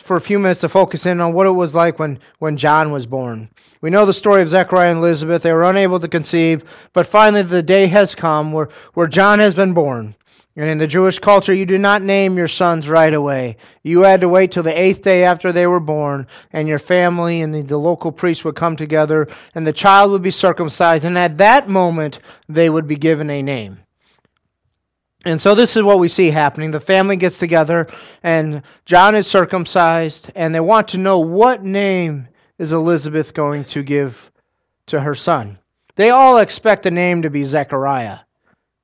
for 0.04 0.16
a 0.16 0.20
few 0.20 0.38
minutes 0.38 0.60
to 0.60 0.68
focus 0.68 1.06
in 1.06 1.20
on 1.20 1.32
what 1.32 1.46
it 1.46 1.50
was 1.50 1.74
like 1.74 1.98
when, 1.98 2.18
when 2.38 2.58
John 2.58 2.92
was 2.92 3.06
born. 3.06 3.48
We 3.80 3.88
know 3.90 4.04
the 4.04 4.12
story 4.12 4.42
of 4.42 4.48
Zechariah 4.48 4.90
and 4.90 4.98
Elizabeth. 4.98 5.42
They 5.42 5.52
were 5.52 5.62
unable 5.62 5.98
to 5.98 6.08
conceive, 6.08 6.64
but 6.92 7.06
finally 7.06 7.42
the 7.42 7.62
day 7.62 7.86
has 7.86 8.14
come 8.14 8.52
where, 8.52 8.68
where 8.92 9.06
John 9.06 9.38
has 9.38 9.54
been 9.54 9.72
born. 9.72 10.14
And 10.56 10.70
in 10.70 10.78
the 10.78 10.86
Jewish 10.86 11.18
culture, 11.18 11.54
you 11.54 11.66
do 11.66 11.78
not 11.78 12.02
name 12.02 12.36
your 12.36 12.48
sons 12.48 12.88
right 12.88 13.12
away. 13.12 13.56
You 13.82 14.02
had 14.02 14.20
to 14.20 14.28
wait 14.28 14.52
till 14.52 14.62
the 14.62 14.78
eighth 14.78 15.02
day 15.02 15.24
after 15.24 15.50
they 15.50 15.66
were 15.66 15.80
born, 15.80 16.28
and 16.52 16.68
your 16.68 16.78
family 16.78 17.40
and 17.40 17.52
the, 17.52 17.62
the 17.62 17.76
local 17.76 18.12
priest 18.12 18.44
would 18.44 18.54
come 18.54 18.76
together, 18.76 19.26
and 19.56 19.66
the 19.66 19.72
child 19.72 20.12
would 20.12 20.22
be 20.22 20.30
circumcised, 20.30 21.04
and 21.04 21.18
at 21.18 21.38
that 21.38 21.68
moment, 21.68 22.20
they 22.48 22.70
would 22.70 22.86
be 22.86 22.94
given 22.94 23.30
a 23.30 23.42
name. 23.42 23.80
And 25.24 25.40
so 25.40 25.54
this 25.54 25.76
is 25.76 25.82
what 25.82 25.98
we 25.98 26.08
see 26.08 26.30
happening. 26.30 26.70
The 26.70 26.80
family 26.80 27.16
gets 27.16 27.38
together, 27.38 27.88
and 28.22 28.62
John 28.84 29.14
is 29.14 29.26
circumcised, 29.26 30.30
and 30.34 30.54
they 30.54 30.60
want 30.60 30.88
to 30.88 30.98
know 30.98 31.18
what 31.18 31.64
name 31.64 32.28
is 32.58 32.72
Elizabeth 32.72 33.32
going 33.32 33.64
to 33.66 33.82
give 33.82 34.30
to 34.86 35.00
her 35.00 35.14
son. 35.14 35.58
They 35.96 36.10
all 36.10 36.38
expect 36.38 36.82
the 36.82 36.90
name 36.90 37.22
to 37.22 37.30
be 37.30 37.44
Zechariah. 37.44 38.18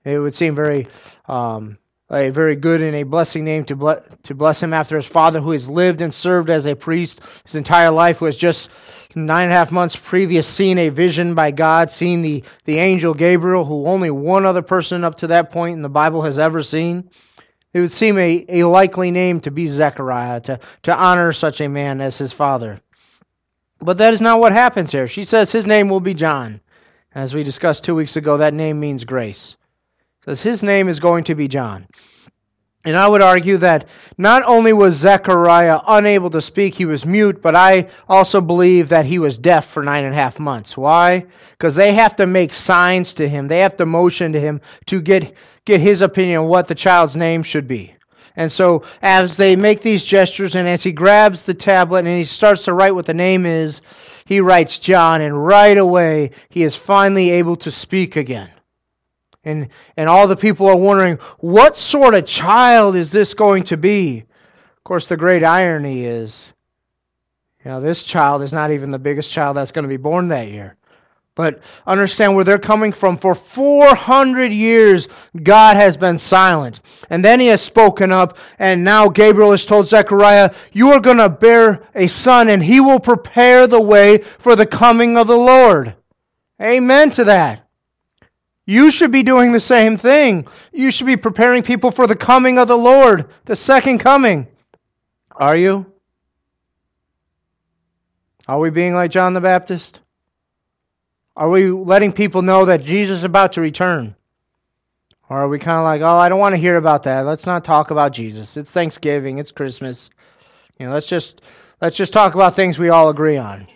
It 0.04 0.18
would 0.18 0.34
seem 0.34 0.54
very 0.54 0.88
um, 1.28 1.76
a 2.10 2.30
very 2.30 2.56
good 2.56 2.82
and 2.82 2.96
a 2.96 3.02
blessing 3.02 3.44
name 3.44 3.64
to, 3.64 3.76
ble- 3.76 4.02
to 4.22 4.34
bless 4.34 4.62
him 4.62 4.72
after 4.72 4.96
his 4.96 5.06
father, 5.06 5.40
who 5.40 5.52
has 5.52 5.68
lived 5.68 6.00
and 6.00 6.12
served 6.12 6.50
as 6.50 6.66
a 6.66 6.74
priest 6.74 7.20
his 7.44 7.54
entire 7.54 7.90
life, 7.90 8.18
who 8.18 8.24
has 8.24 8.36
just 8.36 8.70
nine 9.14 9.44
and 9.44 9.52
a 9.52 9.56
half 9.56 9.72
months 9.72 9.96
previous 9.96 10.46
seen 10.46 10.78
a 10.78 10.88
vision 10.88 11.34
by 11.34 11.50
God, 11.50 11.90
seen 11.90 12.22
the, 12.22 12.44
the 12.64 12.78
angel 12.78 13.14
Gabriel, 13.14 13.64
who 13.64 13.86
only 13.86 14.10
one 14.10 14.46
other 14.46 14.62
person 14.62 15.04
up 15.04 15.16
to 15.16 15.26
that 15.28 15.50
point 15.50 15.76
in 15.76 15.82
the 15.82 15.88
Bible 15.88 16.22
has 16.22 16.38
ever 16.38 16.62
seen. 16.62 17.10
It 17.72 17.80
would 17.80 17.92
seem 17.92 18.18
a, 18.18 18.44
a 18.48 18.64
likely 18.64 19.10
name 19.10 19.40
to 19.40 19.50
be 19.50 19.68
Zechariah, 19.68 20.40
to, 20.42 20.60
to 20.84 20.94
honor 20.94 21.32
such 21.32 21.60
a 21.60 21.68
man 21.68 22.00
as 22.00 22.18
his 22.18 22.32
father. 22.32 22.80
But 23.80 23.98
that 23.98 24.12
is 24.12 24.20
not 24.20 24.40
what 24.40 24.52
happens 24.52 24.92
here. 24.92 25.06
She 25.06 25.24
says 25.24 25.52
his 25.52 25.66
name 25.66 25.88
will 25.88 26.00
be 26.00 26.14
John. 26.14 26.60
As 27.14 27.34
we 27.34 27.42
discussed 27.42 27.84
two 27.84 27.94
weeks 27.94 28.16
ago, 28.16 28.36
that 28.36 28.54
name 28.54 28.78
means 28.78 29.04
grace 29.04 29.56
says 30.24 30.42
his 30.42 30.62
name 30.62 30.88
is 30.88 31.00
going 31.00 31.24
to 31.24 31.34
be 31.34 31.48
John. 31.48 31.86
And 32.84 32.96
I 32.96 33.06
would 33.06 33.20
argue 33.20 33.58
that 33.58 33.86
not 34.16 34.42
only 34.44 34.72
was 34.72 34.94
Zechariah 34.94 35.80
unable 35.86 36.30
to 36.30 36.40
speak, 36.40 36.74
he 36.74 36.86
was 36.86 37.04
mute, 37.04 37.42
but 37.42 37.54
I 37.54 37.88
also 38.08 38.40
believe 38.40 38.88
that 38.88 39.04
he 39.04 39.18
was 39.18 39.36
deaf 39.36 39.66
for 39.66 39.82
nine 39.82 40.04
and 40.04 40.14
a 40.14 40.18
half 40.18 40.40
months. 40.40 40.78
Why? 40.78 41.26
Because 41.50 41.74
they 41.74 41.92
have 41.92 42.16
to 42.16 42.26
make 42.26 42.54
signs 42.54 43.12
to 43.14 43.28
him, 43.28 43.48
they 43.48 43.58
have 43.58 43.76
to 43.76 43.86
motion 43.86 44.32
to 44.32 44.40
him 44.40 44.62
to 44.86 45.02
get, 45.02 45.34
get 45.66 45.80
his 45.80 46.00
opinion 46.00 46.40
on 46.40 46.48
what 46.48 46.68
the 46.68 46.74
child's 46.74 47.16
name 47.16 47.42
should 47.42 47.68
be. 47.68 47.94
And 48.36 48.50
so, 48.50 48.84
as 49.02 49.36
they 49.36 49.56
make 49.56 49.82
these 49.82 50.04
gestures, 50.04 50.54
and 50.54 50.66
as 50.66 50.82
he 50.82 50.92
grabs 50.92 51.42
the 51.42 51.52
tablet 51.52 52.06
and 52.06 52.16
he 52.16 52.24
starts 52.24 52.64
to 52.64 52.72
write 52.72 52.94
what 52.94 53.04
the 53.04 53.12
name 53.12 53.44
is, 53.44 53.82
he 54.24 54.40
writes 54.40 54.78
John, 54.78 55.20
and 55.20 55.44
right 55.44 55.76
away 55.76 56.30
he 56.48 56.62
is 56.62 56.76
finally 56.76 57.30
able 57.30 57.56
to 57.56 57.70
speak 57.70 58.16
again. 58.16 58.48
And, 59.44 59.68
and 59.96 60.08
all 60.08 60.26
the 60.26 60.36
people 60.36 60.68
are 60.68 60.76
wondering, 60.76 61.16
what 61.38 61.76
sort 61.76 62.14
of 62.14 62.26
child 62.26 62.94
is 62.94 63.10
this 63.10 63.32
going 63.32 63.62
to 63.64 63.76
be? 63.76 64.18
Of 64.18 64.84
course, 64.84 65.06
the 65.06 65.16
great 65.16 65.44
irony 65.44 66.04
is, 66.04 66.52
you 67.64 67.70
know, 67.70 67.80
this 67.80 68.04
child 68.04 68.42
is 68.42 68.52
not 68.52 68.70
even 68.70 68.90
the 68.90 68.98
biggest 68.98 69.32
child 69.32 69.56
that's 69.56 69.72
going 69.72 69.84
to 69.84 69.88
be 69.88 69.96
born 69.96 70.28
that 70.28 70.48
year. 70.48 70.76
But 71.34 71.60
understand 71.86 72.34
where 72.34 72.44
they're 72.44 72.58
coming 72.58 72.92
from. 72.92 73.16
For 73.16 73.34
400 73.34 74.52
years, 74.52 75.08
God 75.42 75.76
has 75.76 75.96
been 75.96 76.18
silent. 76.18 76.82
And 77.08 77.24
then 77.24 77.40
he 77.40 77.46
has 77.46 77.62
spoken 77.62 78.12
up, 78.12 78.36
and 78.58 78.84
now 78.84 79.08
Gabriel 79.08 79.52
has 79.52 79.64
told 79.64 79.86
Zechariah, 79.86 80.52
You 80.72 80.90
are 80.90 81.00
going 81.00 81.16
to 81.16 81.30
bear 81.30 81.88
a 81.94 82.08
son, 82.08 82.50
and 82.50 82.62
he 82.62 82.80
will 82.80 83.00
prepare 83.00 83.66
the 83.66 83.80
way 83.80 84.18
for 84.18 84.54
the 84.54 84.66
coming 84.66 85.16
of 85.16 85.28
the 85.28 85.36
Lord. 85.36 85.94
Amen 86.60 87.10
to 87.12 87.24
that. 87.24 87.69
You 88.70 88.92
should 88.92 89.10
be 89.10 89.24
doing 89.24 89.50
the 89.50 89.58
same 89.58 89.96
thing. 89.96 90.46
You 90.72 90.92
should 90.92 91.08
be 91.08 91.16
preparing 91.16 91.64
people 91.64 91.90
for 91.90 92.06
the 92.06 92.14
coming 92.14 92.56
of 92.56 92.68
the 92.68 92.78
Lord, 92.78 93.28
the 93.44 93.56
second 93.56 93.98
coming. 93.98 94.46
Are 95.34 95.56
you? 95.56 95.86
Are 98.46 98.60
we 98.60 98.70
being 98.70 98.94
like 98.94 99.10
John 99.10 99.34
the 99.34 99.40
Baptist? 99.40 99.98
Are 101.34 101.50
we 101.50 101.72
letting 101.72 102.12
people 102.12 102.42
know 102.42 102.66
that 102.66 102.84
Jesus 102.84 103.18
is 103.18 103.24
about 103.24 103.54
to 103.54 103.60
return? 103.60 104.14
Or 105.28 105.38
are 105.38 105.48
we 105.48 105.58
kind 105.58 105.78
of 105.78 105.82
like, 105.82 106.02
oh, 106.02 106.18
I 106.18 106.28
don't 106.28 106.38
want 106.38 106.52
to 106.52 106.60
hear 106.60 106.76
about 106.76 107.02
that. 107.02 107.22
Let's 107.22 107.46
not 107.46 107.64
talk 107.64 107.90
about 107.90 108.12
Jesus. 108.12 108.56
It's 108.56 108.70
Thanksgiving. 108.70 109.38
It's 109.38 109.50
Christmas. 109.50 110.10
You 110.78 110.86
know, 110.86 110.92
let's 110.92 111.06
just 111.06 111.40
let's 111.80 111.96
just 111.96 112.12
talk 112.12 112.36
about 112.36 112.54
things 112.54 112.78
we 112.78 112.90
all 112.90 113.08
agree 113.08 113.36
on. 113.36 113.66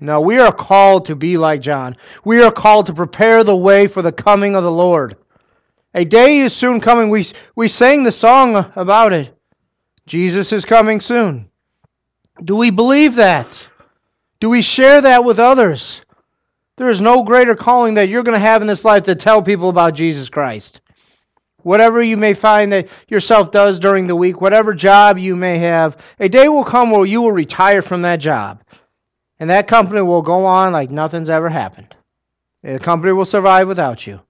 No, 0.00 0.20
we 0.20 0.38
are 0.38 0.52
called 0.52 1.06
to 1.06 1.16
be 1.16 1.36
like 1.36 1.60
John. 1.60 1.96
We 2.24 2.42
are 2.42 2.52
called 2.52 2.86
to 2.86 2.94
prepare 2.94 3.42
the 3.42 3.56
way 3.56 3.86
for 3.86 4.02
the 4.02 4.12
coming 4.12 4.54
of 4.54 4.62
the 4.62 4.70
Lord. 4.70 5.16
A 5.94 6.04
day 6.04 6.38
is 6.38 6.54
soon 6.54 6.80
coming. 6.80 7.10
We, 7.10 7.26
we 7.56 7.68
sang 7.68 8.04
the 8.04 8.12
song 8.12 8.72
about 8.76 9.12
it. 9.12 9.34
Jesus 10.06 10.52
is 10.52 10.64
coming 10.64 11.00
soon. 11.00 11.50
Do 12.44 12.54
we 12.54 12.70
believe 12.70 13.16
that? 13.16 13.68
Do 14.40 14.48
we 14.50 14.62
share 14.62 15.00
that 15.00 15.24
with 15.24 15.40
others? 15.40 16.02
There 16.76 16.88
is 16.88 17.00
no 17.00 17.24
greater 17.24 17.56
calling 17.56 17.94
that 17.94 18.08
you're 18.08 18.22
going 18.22 18.38
to 18.38 18.46
have 18.46 18.62
in 18.62 18.68
this 18.68 18.84
life 18.84 19.02
to 19.04 19.16
tell 19.16 19.42
people 19.42 19.68
about 19.68 19.94
Jesus 19.94 20.28
Christ. 20.28 20.80
Whatever 21.62 22.00
you 22.00 22.16
may 22.16 22.34
find 22.34 22.72
that 22.72 22.88
yourself 23.08 23.50
does 23.50 23.80
during 23.80 24.06
the 24.06 24.14
week, 24.14 24.40
whatever 24.40 24.72
job 24.72 25.18
you 25.18 25.34
may 25.34 25.58
have, 25.58 25.96
a 26.20 26.28
day 26.28 26.48
will 26.48 26.62
come 26.62 26.92
where 26.92 27.04
you 27.04 27.20
will 27.20 27.32
retire 27.32 27.82
from 27.82 28.02
that 28.02 28.20
job. 28.20 28.62
And 29.40 29.50
that 29.50 29.68
company 29.68 30.02
will 30.02 30.22
go 30.22 30.44
on 30.44 30.72
like 30.72 30.90
nothing's 30.90 31.30
ever 31.30 31.48
happened. 31.48 31.94
The 32.62 32.78
company 32.78 33.12
will 33.12 33.24
survive 33.24 33.68
without 33.68 34.06
you. 34.06 34.20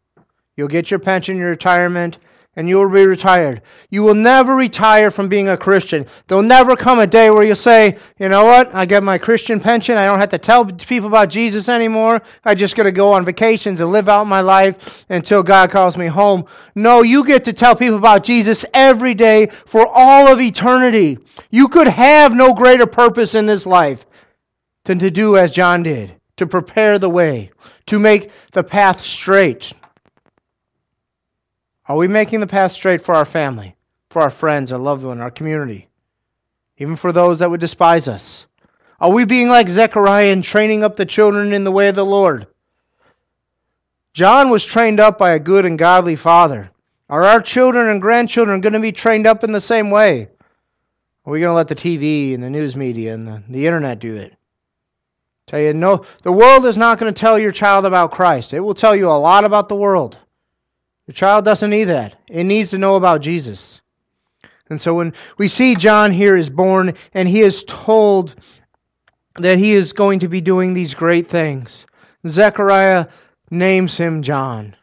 You'll 0.57 0.69
get 0.69 0.91
your 0.91 1.00
pension, 1.00 1.38
your 1.38 1.50
retirement, 1.50 2.19
and 2.57 2.69
you 2.69 2.77
will 2.77 2.91
be 2.91 3.07
retired. 3.07 3.62
You 3.88 4.03
will 4.03 4.17
never 4.17 4.57
retire 4.57 5.12
from 5.12 5.29
being 5.29 5.49
a 5.49 5.57
Christian. 5.57 6.05
There'll 6.27 6.43
never 6.43 6.75
come 6.75 6.99
a 6.99 7.07
day 7.07 7.31
where 7.31 7.45
you'll 7.45 7.55
say, 7.55 7.97
you 8.19 8.29
know 8.29 8.45
what, 8.45 8.75
I 8.75 8.85
get 8.85 9.05
my 9.05 9.17
Christian 9.17 9.61
pension. 9.61 9.97
I 9.97 10.07
don't 10.07 10.19
have 10.19 10.31
to 10.31 10.38
tell 10.38 10.65
people 10.67 11.07
about 11.09 11.31
Jesus 11.31 11.69
anymore. 11.69 12.21
I 12.45 12.57
just 12.57 12.75
got 12.75 12.83
to 12.83 12.93
go 12.93 13.12
on 13.12 13.25
vacations 13.25 13.81
and 13.81 13.93
live 13.93 14.09
out 14.09 14.27
my 14.27 14.41
life 14.41 15.07
until 15.09 15.45
God 15.45 15.71
calls 15.71 15.97
me 15.97 16.07
home. 16.07 16.47
No, 16.75 17.03
you 17.03 17.25
get 17.25 17.45
to 17.45 17.53
tell 17.53 17.77
people 17.77 17.97
about 17.97 18.25
Jesus 18.25 18.65
every 18.75 19.15
day 19.15 19.47
for 19.65 19.87
all 19.87 20.27
of 20.27 20.41
eternity. 20.41 21.19
You 21.50 21.69
could 21.69 21.87
have 21.87 22.35
no 22.35 22.53
greater 22.53 22.87
purpose 22.87 23.37
in 23.37 23.47
this 23.47 23.65
life 23.67 24.05
than 24.88 24.99
to 24.99 25.11
do 25.11 25.37
as 25.37 25.50
John 25.50 25.83
did, 25.83 26.14
to 26.38 26.47
prepare 26.47 26.99
the 26.99 27.11
way, 27.11 27.50
to 27.87 27.99
make 27.99 28.30
the 28.52 28.64
path 28.64 29.02
straight. 29.02 29.71
Are 31.87 31.97
we 31.97 32.09
making 32.09 32.40
the 32.40 32.47
path 32.47 32.73
straight 32.73 33.02
for 33.02 33.14
our 33.14 33.26
family, 33.26 33.76
for 34.09 34.23
our 34.23 34.30
friends, 34.30 34.73
our 34.73 34.78
loved 34.78 35.04
one, 35.04 35.21
our 35.21 35.30
community, 35.30 35.90
even 36.78 36.97
for 36.97 37.12
those 37.12 37.38
that 37.38 37.50
would 37.50 37.61
despise 37.61 38.09
us? 38.09 38.47
Are 38.99 39.11
we 39.11 39.26
being 39.26 39.49
like 39.49 39.68
Zechariah 39.68 40.33
and 40.33 40.42
training 40.42 40.83
up 40.83 40.97
the 40.97 41.04
children 41.04 41.52
in 41.52 41.64
the 41.64 41.71
way 41.71 41.88
of 41.88 41.95
the 41.95 42.04
Lord? 42.04 42.47
John 44.14 44.49
was 44.49 44.64
trained 44.64 45.00
up 45.00 45.18
by 45.18 45.33
a 45.33 45.38
good 45.38 45.66
and 45.66 45.78
godly 45.78 46.16
father. 46.16 46.71
Are 47.11 47.26
our 47.26 47.42
children 47.42 47.90
and 47.90 48.00
grandchildren 48.00 48.62
going 48.62 48.73
to 48.73 48.80
be 48.80 48.92
trained 48.92 49.26
up 49.26 49.45
in 49.45 49.52
the 49.52 49.61
same 49.61 49.90
way? 49.90 50.28
Are 51.26 51.30
we 51.30 51.40
going 51.40 51.50
to 51.50 51.57
let 51.57 51.68
the 51.68 51.75
TV 51.75 52.33
and 52.33 52.42
the 52.42 52.49
news 52.49 52.75
media 52.75 53.12
and 53.12 53.45
the, 53.50 53.66
internet 53.66 53.99
do 53.99 54.14
that? 54.14 54.38
Tell 55.49 55.61
you, 55.61 55.73
no, 55.73 56.05
the 56.25 56.31
world 56.31 56.67
is 56.67 56.76
not 56.76 56.99
going 56.99 57.12
to 57.12 57.19
tell 57.19 57.38
your 57.38 57.52
child 57.52 57.87
about 57.87 58.12
Christ. 58.12 58.52
It 58.52 58.61
will 58.61 58.75
tell 58.75 58.95
you 58.95 59.09
a 59.09 59.12
lot 59.12 59.45
about 59.45 59.71
the 59.71 59.75
world. 59.75 60.19
Your 61.07 61.14
child 61.14 61.47
doesn't 61.47 61.71
need 61.71 61.85
that. 61.85 62.17
It 62.28 62.45
needs 62.45 62.69
to 62.71 62.78
know 62.78 62.97
about 62.97 63.23
Jesus. 63.23 63.81
And 64.69 64.78
so 64.78 64.93
when 64.93 65.14
we 65.38 65.49
see 65.49 65.75
John 65.75 66.12
here 66.12 66.37
is 66.37 66.50
born 66.50 66.93
and 67.14 67.26
he 67.26 67.40
is 67.40 67.64
told 67.64 68.35
that 69.37 69.57
he 69.57 69.73
is 69.73 69.95
going 69.95 70.19
to 70.19 70.28
be 70.28 70.43
doing 70.43 70.75
these 70.75 70.93
great 70.93 71.28
things, 71.28 71.87
Zechariah 72.26 73.07
names 73.50 73.97
him 73.97 74.21
John. 74.21 74.76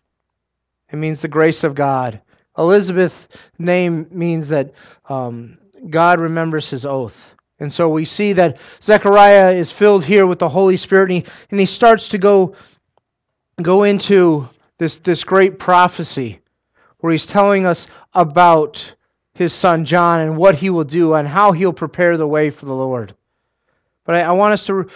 It 0.91 0.95
means 0.95 1.22
the 1.22 1.27
grace 1.27 1.63
of 1.63 1.75
God. 1.75 2.19
Elizabeth's 2.57 3.27
name 3.60 4.07
means 4.10 4.48
that 4.48 4.74
um, 5.10 5.60
God 5.91 6.19
remembers 6.19 6.67
his 6.72 6.88
oath. 6.88 7.35
And 7.59 7.71
so 7.71 7.89
we 7.89 8.05
see 8.05 8.33
that 8.33 8.57
Zechariah 8.81 9.51
is 9.51 9.71
filled 9.71 10.03
here 10.03 10.25
with 10.25 10.39
the 10.39 10.50
Holy 10.50 10.77
Spirit, 10.77 11.12
and 11.12 11.24
he, 11.24 11.31
and 11.51 11.59
he 11.59 11.65
starts 11.65 12.09
to 12.09 12.17
go, 12.17 12.55
go 13.62 13.83
into 13.83 14.50
this, 14.77 14.97
this 14.97 15.24
great 15.24 15.57
prophecy 15.57 16.39
where 17.00 17.12
he's 17.12 17.25
telling 17.25 17.65
us 17.65 17.88
about 18.13 18.95
his 19.35 19.53
son 19.53 19.85
John 19.85 20.21
and 20.21 20.38
what 20.38 20.55
he 20.55 20.69
will 20.69 20.83
do 20.83 21.13
and 21.13 21.27
how 21.27 21.51
he'll 21.51 21.74
prepare 21.74 22.17
the 22.17 22.27
way 22.27 22.50
for 22.50 22.65
the 22.65 22.75
Lord. 22.75 23.13
But 24.05 24.15
I, 24.15 24.21
I 24.21 24.31
want 24.31 24.53
us 24.53 24.65
to, 24.65 24.88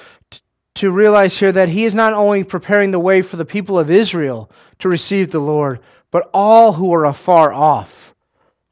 to 0.75 0.91
realize 0.91 1.37
here 1.37 1.51
that 1.51 1.69
he 1.69 1.85
is 1.85 1.95
not 1.95 2.13
only 2.13 2.43
preparing 2.43 2.91
the 2.91 2.99
way 2.99 3.21
for 3.21 3.37
the 3.37 3.45
people 3.45 3.77
of 3.77 3.89
Israel 3.89 4.49
to 4.79 4.89
receive 4.89 5.29
the 5.29 5.39
Lord, 5.39 5.79
but 6.11 6.29
all 6.33 6.73
who 6.73 6.93
are 6.93 7.05
afar 7.05 7.53
off. 7.53 8.08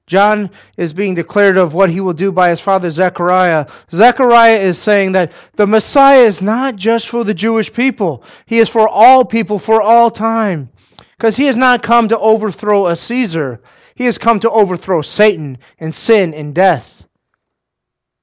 John 0.07 0.49
is 0.77 0.93
being 0.93 1.15
declared 1.15 1.57
of 1.57 1.73
what 1.73 1.89
he 1.89 1.99
will 1.99 2.13
do 2.13 2.31
by 2.31 2.49
his 2.49 2.61
father 2.61 2.89
Zechariah. 2.89 3.67
Zechariah 3.91 4.57
is 4.57 4.77
saying 4.77 5.11
that 5.11 5.33
the 5.57 5.67
Messiah 5.67 6.21
is 6.21 6.41
not 6.41 6.77
just 6.77 7.09
for 7.09 7.25
the 7.25 7.33
Jewish 7.33 7.71
people, 7.71 8.23
he 8.45 8.59
is 8.59 8.69
for 8.69 8.87
all 8.87 9.25
people 9.25 9.59
for 9.59 9.81
all 9.81 10.09
time. 10.09 10.69
Because 11.17 11.35
he 11.35 11.45
has 11.45 11.57
not 11.57 11.83
come 11.83 12.07
to 12.07 12.19
overthrow 12.19 12.87
a 12.87 12.95
Caesar, 12.95 13.61
he 13.95 14.05
has 14.05 14.17
come 14.17 14.39
to 14.39 14.49
overthrow 14.49 15.01
Satan 15.01 15.57
and 15.79 15.93
sin 15.93 16.33
and 16.33 16.55
death. 16.55 17.03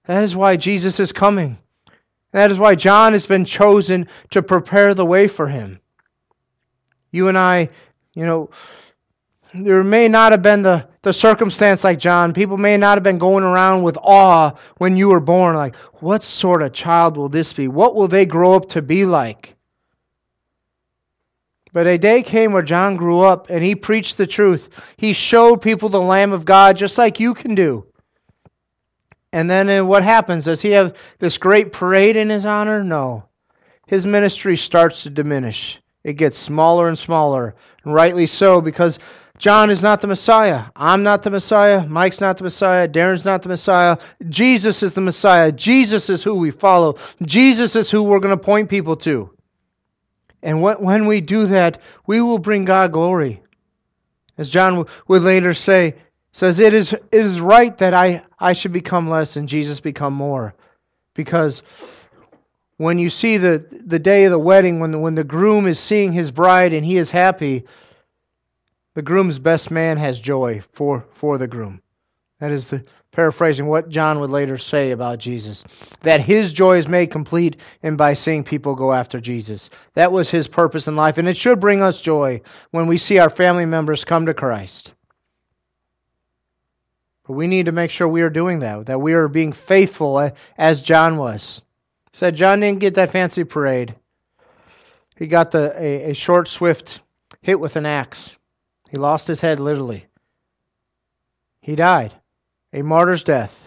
That 0.06 0.22
is 0.22 0.34
why 0.34 0.56
Jesus 0.56 0.98
is 1.00 1.12
coming. 1.12 1.58
That 2.32 2.50
is 2.50 2.58
why 2.58 2.76
John 2.76 3.12
has 3.12 3.26
been 3.26 3.44
chosen 3.44 4.08
to 4.30 4.42
prepare 4.42 4.94
the 4.94 5.04
way 5.04 5.26
for 5.26 5.48
him. 5.48 5.80
You 7.10 7.28
and 7.28 7.38
I, 7.38 7.68
you 8.14 8.24
know, 8.24 8.50
there 9.52 9.84
may 9.84 10.08
not 10.08 10.32
have 10.32 10.42
been 10.42 10.62
the, 10.62 10.88
the 11.04 11.12
circumstance 11.12 11.84
like 11.84 11.98
John. 11.98 12.32
People 12.32 12.56
may 12.56 12.76
not 12.76 12.96
have 12.96 13.04
been 13.04 13.18
going 13.18 13.44
around 13.44 13.82
with 13.82 13.96
awe 14.02 14.52
when 14.78 14.96
you 14.96 15.08
were 15.08 15.20
born, 15.20 15.54
like, 15.54 15.76
what 16.00 16.24
sort 16.24 16.62
of 16.62 16.72
child 16.72 17.16
will 17.16 17.28
this 17.28 17.52
be? 17.52 17.68
What 17.68 17.94
will 17.94 18.08
they 18.08 18.26
grow 18.26 18.54
up 18.54 18.68
to 18.70 18.82
be 18.82 19.04
like? 19.04 19.54
But 21.72 21.86
a 21.86 21.98
day 21.98 22.22
came 22.22 22.52
where 22.52 22.62
John 22.62 22.96
grew 22.96 23.20
up 23.20 23.50
and 23.50 23.62
he 23.62 23.74
preached 23.74 24.16
the 24.16 24.26
truth. 24.26 24.68
He 24.96 25.12
showed 25.12 25.60
people 25.60 25.88
the 25.88 26.00
Lamb 26.00 26.32
of 26.32 26.44
God 26.44 26.76
just 26.76 26.98
like 26.98 27.20
you 27.20 27.34
can 27.34 27.54
do. 27.54 27.86
And 29.32 29.50
then 29.50 29.68
uh, 29.68 29.84
what 29.84 30.04
happens? 30.04 30.44
Does 30.44 30.62
he 30.62 30.70
have 30.70 30.96
this 31.18 31.36
great 31.36 31.72
parade 31.72 32.16
in 32.16 32.30
his 32.30 32.46
honor? 32.46 32.84
No. 32.84 33.24
His 33.88 34.06
ministry 34.06 34.56
starts 34.56 35.02
to 35.02 35.10
diminish. 35.10 35.80
It 36.04 36.14
gets 36.14 36.38
smaller 36.38 36.86
and 36.86 36.98
smaller, 36.98 37.56
and 37.84 37.92
rightly 37.92 38.26
so, 38.26 38.60
because 38.60 38.98
John 39.38 39.68
is 39.68 39.82
not 39.82 40.00
the 40.00 40.06
Messiah. 40.06 40.66
I'm 40.76 41.02
not 41.02 41.22
the 41.22 41.30
Messiah. 41.30 41.86
Mike's 41.86 42.20
not 42.20 42.36
the 42.38 42.44
Messiah. 42.44 42.88
Darren's 42.88 43.24
not 43.24 43.42
the 43.42 43.48
Messiah. 43.48 43.96
Jesus 44.28 44.82
is 44.82 44.94
the 44.94 45.00
Messiah. 45.00 45.50
Jesus 45.50 46.08
is 46.08 46.22
who 46.22 46.34
we 46.36 46.50
follow. 46.50 46.96
Jesus 47.22 47.74
is 47.74 47.90
who 47.90 48.04
we're 48.04 48.20
going 48.20 48.36
to 48.36 48.42
point 48.42 48.68
people 48.68 48.96
to. 48.98 49.30
And 50.42 50.62
when 50.62 51.06
we 51.06 51.20
do 51.20 51.46
that, 51.46 51.80
we 52.06 52.20
will 52.20 52.38
bring 52.38 52.64
God 52.64 52.92
glory. 52.92 53.42
As 54.36 54.50
John 54.50 54.86
would 55.08 55.22
later 55.22 55.54
say, 55.54 55.94
says, 56.32 56.60
It 56.60 56.74
is, 56.74 56.92
it 56.92 57.02
is 57.12 57.40
right 57.40 57.76
that 57.78 57.94
I, 57.94 58.22
I 58.38 58.52
should 58.52 58.72
become 58.72 59.08
less 59.08 59.36
and 59.36 59.48
Jesus 59.48 59.80
become 59.80 60.12
more. 60.12 60.54
Because 61.14 61.62
when 62.76 62.98
you 62.98 63.08
see 63.08 63.38
the, 63.38 63.66
the 63.86 63.98
day 63.98 64.24
of 64.24 64.32
the 64.32 64.38
wedding, 64.38 64.80
when 64.80 64.90
the, 64.90 64.98
when 64.98 65.14
the 65.14 65.24
groom 65.24 65.66
is 65.66 65.78
seeing 65.78 66.12
his 66.12 66.30
bride 66.30 66.72
and 66.72 66.84
he 66.84 66.98
is 66.98 67.10
happy, 67.10 67.64
the 68.94 69.02
groom's 69.02 69.38
best 69.38 69.70
man 69.70 69.96
has 69.96 70.20
joy 70.20 70.62
for, 70.72 71.04
for 71.14 71.38
the 71.38 71.48
groom. 71.48 71.80
That 72.40 72.50
is 72.50 72.68
the 72.68 72.84
paraphrasing 73.12 73.66
what 73.66 73.88
John 73.88 74.18
would 74.20 74.30
later 74.30 74.58
say 74.58 74.90
about 74.90 75.18
Jesus. 75.18 75.64
That 76.02 76.20
his 76.20 76.52
joy 76.52 76.78
is 76.78 76.88
made 76.88 77.10
complete 77.10 77.56
and 77.82 77.96
by 77.96 78.14
seeing 78.14 78.42
people 78.42 78.74
go 78.74 78.92
after 78.92 79.20
Jesus. 79.20 79.70
That 79.94 80.12
was 80.12 80.30
his 80.30 80.48
purpose 80.48 80.88
in 80.88 80.96
life, 80.96 81.18
and 81.18 81.28
it 81.28 81.36
should 81.36 81.60
bring 81.60 81.80
us 81.80 82.00
joy 82.00 82.40
when 82.70 82.86
we 82.86 82.98
see 82.98 83.18
our 83.18 83.30
family 83.30 83.66
members 83.66 84.04
come 84.04 84.26
to 84.26 84.34
Christ. 84.34 84.94
But 87.26 87.34
we 87.34 87.46
need 87.46 87.66
to 87.66 87.72
make 87.72 87.90
sure 87.90 88.06
we 88.06 88.22
are 88.22 88.30
doing 88.30 88.58
that, 88.60 88.86
that 88.86 89.00
we 89.00 89.14
are 89.14 89.28
being 89.28 89.52
faithful 89.52 90.30
as 90.58 90.82
John 90.82 91.16
was. 91.16 91.62
Said 92.12 92.36
John 92.36 92.60
didn't 92.60 92.80
get 92.80 92.94
that 92.94 93.10
fancy 93.10 93.44
parade. 93.44 93.94
He 95.16 95.26
got 95.26 95.50
the 95.50 95.74
a, 95.76 96.10
a 96.10 96.14
short, 96.14 96.48
swift 96.48 97.00
hit 97.40 97.58
with 97.58 97.76
an 97.76 97.86
axe. 97.86 98.36
He 98.94 98.98
lost 98.98 99.26
his 99.26 99.40
head 99.40 99.58
literally. 99.58 100.06
He 101.60 101.74
died 101.74 102.14
a 102.72 102.82
martyr's 102.82 103.24
death. 103.24 103.66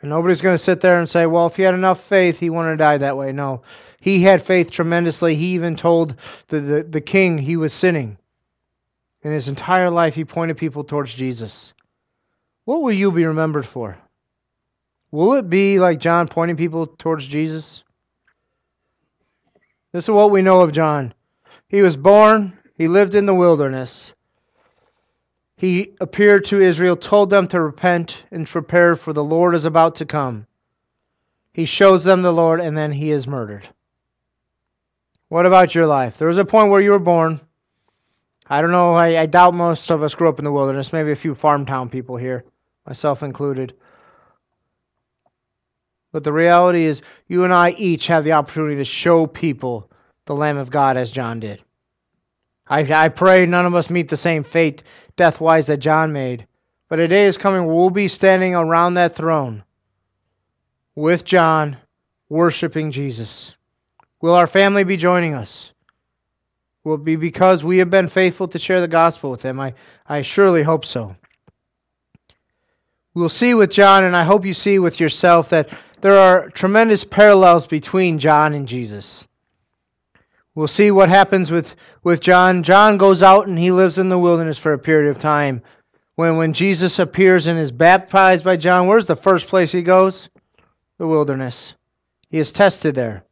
And 0.00 0.08
nobody's 0.08 0.40
going 0.40 0.56
to 0.56 0.64
sit 0.64 0.80
there 0.80 0.98
and 0.98 1.06
say, 1.06 1.26
well, 1.26 1.48
if 1.48 1.56
he 1.56 1.64
had 1.64 1.74
enough 1.74 2.02
faith, 2.02 2.38
he 2.38 2.48
wouldn't 2.48 2.70
have 2.70 2.78
died 2.78 3.00
that 3.00 3.18
way. 3.18 3.32
No. 3.32 3.60
He 4.00 4.22
had 4.22 4.42
faith 4.42 4.70
tremendously. 4.70 5.34
He 5.34 5.48
even 5.48 5.76
told 5.76 6.16
the, 6.48 6.60
the, 6.60 6.82
the 6.82 7.00
king 7.02 7.36
he 7.36 7.58
was 7.58 7.74
sinning. 7.74 8.16
In 9.22 9.32
his 9.32 9.48
entire 9.48 9.90
life, 9.90 10.14
he 10.14 10.24
pointed 10.24 10.56
people 10.56 10.82
towards 10.82 11.12
Jesus. 11.12 11.74
What 12.64 12.80
will 12.80 12.92
you 12.92 13.12
be 13.12 13.26
remembered 13.26 13.66
for? 13.66 13.98
Will 15.10 15.34
it 15.34 15.50
be 15.50 15.78
like 15.78 16.00
John 16.00 16.26
pointing 16.26 16.56
people 16.56 16.86
towards 16.86 17.26
Jesus? 17.26 17.84
This 19.92 20.04
is 20.04 20.10
what 20.10 20.30
we 20.30 20.40
know 20.40 20.62
of 20.62 20.72
John. 20.72 21.12
He 21.68 21.82
was 21.82 21.98
born, 21.98 22.56
he 22.82 22.88
lived 22.88 23.14
in 23.14 23.26
the 23.26 23.34
wilderness, 23.34 24.14
he 25.62 25.94
appeared 26.00 26.44
to 26.46 26.60
Israel, 26.60 26.96
told 26.96 27.30
them 27.30 27.46
to 27.46 27.60
repent 27.60 28.24
and 28.32 28.48
prepare, 28.48 28.96
for 28.96 29.12
the 29.12 29.22
Lord 29.22 29.54
is 29.54 29.64
about 29.64 29.94
to 29.96 30.04
come. 30.04 30.48
He 31.52 31.66
shows 31.66 32.02
them 32.02 32.22
the 32.22 32.32
Lord, 32.32 32.58
and 32.58 32.76
then 32.76 32.90
he 32.90 33.12
is 33.12 33.28
murdered. 33.28 33.68
What 35.28 35.46
about 35.46 35.72
your 35.72 35.86
life? 35.86 36.18
There 36.18 36.26
was 36.26 36.38
a 36.38 36.44
point 36.44 36.72
where 36.72 36.80
you 36.80 36.90
were 36.90 36.98
born. 36.98 37.40
I 38.44 38.60
don't 38.60 38.72
know. 38.72 38.94
I, 38.94 39.20
I 39.20 39.26
doubt 39.26 39.54
most 39.54 39.88
of 39.92 40.02
us 40.02 40.16
grew 40.16 40.28
up 40.28 40.40
in 40.40 40.44
the 40.44 40.50
wilderness. 40.50 40.92
Maybe 40.92 41.12
a 41.12 41.16
few 41.16 41.36
farm 41.36 41.64
town 41.64 41.90
people 41.90 42.16
here, 42.16 42.42
myself 42.84 43.22
included. 43.22 43.72
But 46.10 46.24
the 46.24 46.32
reality 46.32 46.86
is, 46.86 47.02
you 47.28 47.44
and 47.44 47.54
I 47.54 47.70
each 47.78 48.08
have 48.08 48.24
the 48.24 48.32
opportunity 48.32 48.78
to 48.78 48.84
show 48.84 49.28
people 49.28 49.88
the 50.26 50.34
Lamb 50.34 50.56
of 50.56 50.72
God 50.72 50.96
as 50.96 51.12
John 51.12 51.38
did. 51.38 51.62
I, 52.72 53.04
I 53.04 53.08
pray 53.10 53.44
none 53.44 53.66
of 53.66 53.74
us 53.74 53.90
meet 53.90 54.08
the 54.08 54.16
same 54.16 54.44
fate 54.44 54.82
death 55.14 55.42
wise 55.42 55.66
that 55.66 55.76
John 55.76 56.10
made. 56.10 56.46
But 56.88 57.00
a 57.00 57.08
day 57.08 57.26
is 57.26 57.36
coming 57.36 57.66
where 57.66 57.76
we'll 57.76 57.90
be 57.90 58.08
standing 58.08 58.54
around 58.54 58.94
that 58.94 59.14
throne 59.14 59.62
with 60.94 61.22
John, 61.22 61.76
worshiping 62.30 62.90
Jesus. 62.90 63.54
Will 64.22 64.32
our 64.32 64.46
family 64.46 64.84
be 64.84 64.96
joining 64.96 65.34
us? 65.34 65.70
Will 66.82 66.94
it 66.94 67.04
be 67.04 67.16
because 67.16 67.62
we 67.62 67.76
have 67.76 67.90
been 67.90 68.08
faithful 68.08 68.48
to 68.48 68.58
share 68.58 68.80
the 68.80 68.88
gospel 68.88 69.30
with 69.30 69.42
them? 69.42 69.60
I, 69.60 69.74
I 70.06 70.22
surely 70.22 70.62
hope 70.62 70.86
so. 70.86 71.14
We'll 73.12 73.28
see 73.28 73.52
with 73.52 73.70
John, 73.70 74.04
and 74.04 74.16
I 74.16 74.24
hope 74.24 74.46
you 74.46 74.54
see 74.54 74.78
with 74.78 74.98
yourself, 74.98 75.50
that 75.50 75.68
there 76.00 76.16
are 76.16 76.48
tremendous 76.48 77.04
parallels 77.04 77.66
between 77.66 78.18
John 78.18 78.54
and 78.54 78.66
Jesus. 78.66 79.26
We'll 80.54 80.68
see 80.68 80.90
what 80.90 81.08
happens 81.08 81.50
with, 81.50 81.74
with 82.02 82.20
John. 82.20 82.62
John 82.62 82.98
goes 82.98 83.22
out 83.22 83.46
and 83.46 83.58
he 83.58 83.72
lives 83.72 83.96
in 83.96 84.10
the 84.10 84.18
wilderness 84.18 84.58
for 84.58 84.74
a 84.74 84.78
period 84.78 85.10
of 85.10 85.18
time. 85.18 85.62
When, 86.16 86.36
when 86.36 86.52
Jesus 86.52 86.98
appears 86.98 87.46
and 87.46 87.58
is 87.58 87.72
baptized 87.72 88.44
by 88.44 88.58
John, 88.58 88.86
where's 88.86 89.06
the 89.06 89.16
first 89.16 89.46
place 89.46 89.72
he 89.72 89.82
goes? 89.82 90.28
The 90.98 91.06
wilderness. 91.06 91.74
He 92.28 92.38
is 92.38 92.52
tested 92.52 92.94
there. 92.94 93.24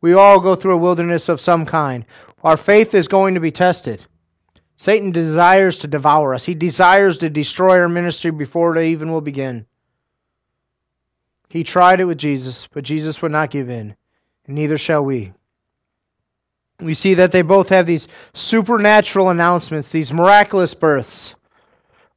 We 0.00 0.12
all 0.12 0.38
go 0.38 0.54
through 0.54 0.74
a 0.74 0.78
wilderness 0.78 1.28
of 1.28 1.40
some 1.40 1.66
kind. 1.66 2.06
Our 2.44 2.56
faith 2.56 2.94
is 2.94 3.08
going 3.08 3.34
to 3.34 3.40
be 3.40 3.50
tested. 3.50 4.06
Satan 4.76 5.10
desires 5.10 5.78
to 5.78 5.88
devour 5.88 6.32
us, 6.34 6.44
he 6.44 6.54
desires 6.54 7.18
to 7.18 7.28
destroy 7.28 7.80
our 7.80 7.88
ministry 7.88 8.30
before 8.30 8.76
it 8.76 8.84
even 8.84 9.10
will 9.10 9.20
begin. 9.20 9.66
He 11.48 11.64
tried 11.64 12.00
it 12.00 12.04
with 12.04 12.18
Jesus, 12.18 12.68
but 12.72 12.84
Jesus 12.84 13.20
would 13.20 13.32
not 13.32 13.50
give 13.50 13.68
in, 13.68 13.96
and 14.46 14.54
neither 14.54 14.78
shall 14.78 15.04
we 15.04 15.32
we 16.80 16.94
see 16.94 17.14
that 17.14 17.32
they 17.32 17.42
both 17.42 17.68
have 17.70 17.86
these 17.86 18.06
supernatural 18.34 19.30
announcements, 19.30 19.88
these 19.88 20.12
miraculous 20.12 20.74
births. 20.74 21.34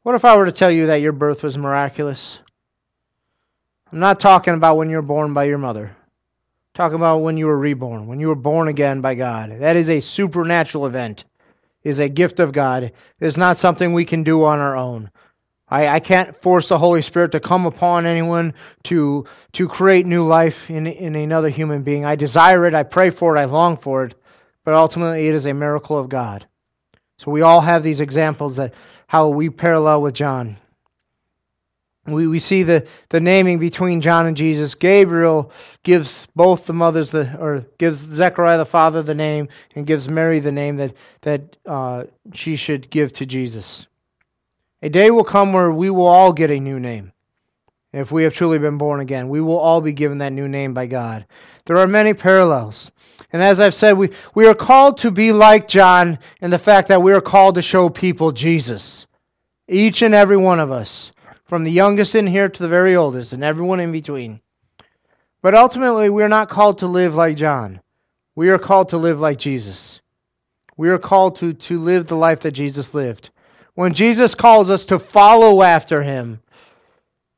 What 0.03 0.15
if 0.15 0.25
I 0.25 0.37
were 0.37 0.45
to 0.45 0.51
tell 0.51 0.71
you 0.71 0.87
that 0.87 1.01
your 1.01 1.13
birth 1.13 1.43
was 1.43 1.57
miraculous? 1.57 2.39
I'm 3.91 3.99
not 3.99 4.19
talking 4.19 4.53
about 4.53 4.77
when 4.77 4.89
you 4.89 4.97
were 4.97 5.01
born 5.01 5.33
by 5.33 5.45
your 5.45 5.57
mother. 5.57 5.87
I'm 5.87 6.75
talking 6.75 6.95
about 6.95 7.19
when 7.19 7.37
you 7.37 7.47
were 7.47 7.57
reborn, 7.57 8.07
when 8.07 8.19
you 8.19 8.27
were 8.27 8.35
born 8.35 8.67
again 8.67 9.01
by 9.01 9.15
God. 9.15 9.59
That 9.59 9.75
is 9.75 9.89
a 9.89 9.99
supernatural 9.99 10.85
event. 10.85 11.25
It 11.83 11.89
is 11.89 11.99
a 11.99 12.07
gift 12.07 12.39
of 12.39 12.53
God. 12.53 12.83
It 12.83 12.93
is 13.19 13.37
not 13.37 13.57
something 13.57 13.93
we 13.93 14.05
can 14.05 14.21
do 14.23 14.43
on 14.43 14.59
our 14.59 14.77
own. 14.77 15.09
I, 15.69 15.87
I 15.87 15.99
can't 15.99 16.39
force 16.41 16.69
the 16.69 16.77
Holy 16.77 17.01
Spirit 17.01 17.31
to 17.31 17.39
come 17.39 17.65
upon 17.65 18.05
anyone 18.05 18.53
to 18.83 19.25
to 19.53 19.67
create 19.67 20.05
new 20.05 20.23
life 20.23 20.69
in, 20.69 20.85
in 20.85 21.15
another 21.15 21.49
human 21.49 21.81
being. 21.81 22.05
I 22.05 22.15
desire 22.15 22.65
it, 22.67 22.75
I 22.75 22.83
pray 22.83 23.09
for 23.09 23.35
it, 23.35 23.39
I 23.39 23.45
long 23.45 23.77
for 23.77 24.05
it 24.05 24.15
but 24.63 24.73
ultimately 24.73 25.27
it 25.27 25.35
is 25.35 25.45
a 25.45 25.53
miracle 25.53 25.97
of 25.97 26.09
God. 26.09 26.45
So 27.17 27.31
we 27.31 27.41
all 27.41 27.61
have 27.61 27.83
these 27.83 27.99
examples 27.99 28.55
that 28.55 28.73
how 29.07 29.29
we 29.29 29.49
parallel 29.49 30.01
with 30.01 30.13
John. 30.13 30.57
We, 32.07 32.27
we 32.27 32.39
see 32.39 32.63
the, 32.63 32.87
the 33.09 33.19
naming 33.19 33.59
between 33.59 34.01
John 34.01 34.25
and 34.25 34.35
Jesus. 34.35 34.73
Gabriel 34.73 35.51
gives 35.83 36.27
both 36.35 36.65
the 36.65 36.73
mothers 36.73 37.11
the 37.11 37.37
or 37.39 37.63
gives 37.77 37.99
Zechariah 37.99 38.57
the 38.57 38.65
father 38.65 39.03
the 39.03 39.13
name 39.13 39.49
and 39.75 39.85
gives 39.85 40.09
Mary 40.09 40.39
the 40.39 40.51
name 40.51 40.77
that 40.77 40.93
that 41.21 41.57
uh, 41.67 42.05
she 42.33 42.55
should 42.55 42.89
give 42.89 43.13
to 43.13 43.27
Jesus. 43.27 43.85
A 44.81 44.89
day 44.89 45.11
will 45.11 45.23
come 45.23 45.53
where 45.53 45.71
we 45.71 45.91
will 45.91 46.07
all 46.07 46.33
get 46.33 46.49
a 46.49 46.59
new 46.59 46.79
name. 46.79 47.11
If 47.93 48.11
we 48.11 48.23
have 48.23 48.33
truly 48.33 48.57
been 48.57 48.77
born 48.77 49.01
again, 49.01 49.27
we 49.27 49.41
will 49.41 49.57
all 49.57 49.81
be 49.81 49.91
given 49.91 50.19
that 50.19 50.31
new 50.31 50.47
name 50.47 50.73
by 50.73 50.87
God. 50.87 51.25
There 51.65 51.77
are 51.77 51.87
many 51.87 52.13
parallels. 52.13 52.89
And 53.33 53.43
as 53.43 53.59
I've 53.59 53.73
said, 53.73 53.97
we, 53.97 54.11
we 54.33 54.47
are 54.47 54.55
called 54.55 54.97
to 54.99 55.11
be 55.11 55.31
like 55.31 55.67
John 55.67 56.17
in 56.41 56.51
the 56.51 56.57
fact 56.57 56.87
that 56.87 57.01
we 57.01 57.13
are 57.13 57.21
called 57.21 57.55
to 57.55 57.61
show 57.61 57.89
people 57.89 58.31
Jesus. 58.31 59.07
Each 59.67 60.01
and 60.01 60.13
every 60.13 60.37
one 60.37 60.59
of 60.59 60.71
us, 60.71 61.11
from 61.45 61.63
the 61.63 61.71
youngest 61.71 62.15
in 62.15 62.27
here 62.27 62.47
to 62.47 62.63
the 62.63 62.69
very 62.69 62.95
oldest, 62.95 63.33
and 63.33 63.43
everyone 63.43 63.79
in 63.79 63.91
between. 63.91 64.41
But 65.41 65.55
ultimately, 65.55 66.09
we 66.09 66.23
are 66.23 66.29
not 66.29 66.49
called 66.49 66.77
to 66.79 66.87
live 66.87 67.15
like 67.15 67.35
John. 67.35 67.81
We 68.35 68.49
are 68.49 68.57
called 68.57 68.89
to 68.89 68.97
live 68.97 69.19
like 69.19 69.37
Jesus. 69.37 69.99
We 70.77 70.89
are 70.89 70.97
called 70.97 71.35
to, 71.37 71.53
to 71.53 71.79
live 71.79 72.07
the 72.07 72.15
life 72.15 72.39
that 72.41 72.51
Jesus 72.51 72.93
lived. 72.93 73.31
When 73.75 73.93
Jesus 73.93 74.35
calls 74.35 74.69
us 74.69 74.85
to 74.85 74.99
follow 74.99 75.61
after 75.61 76.01
him, 76.01 76.41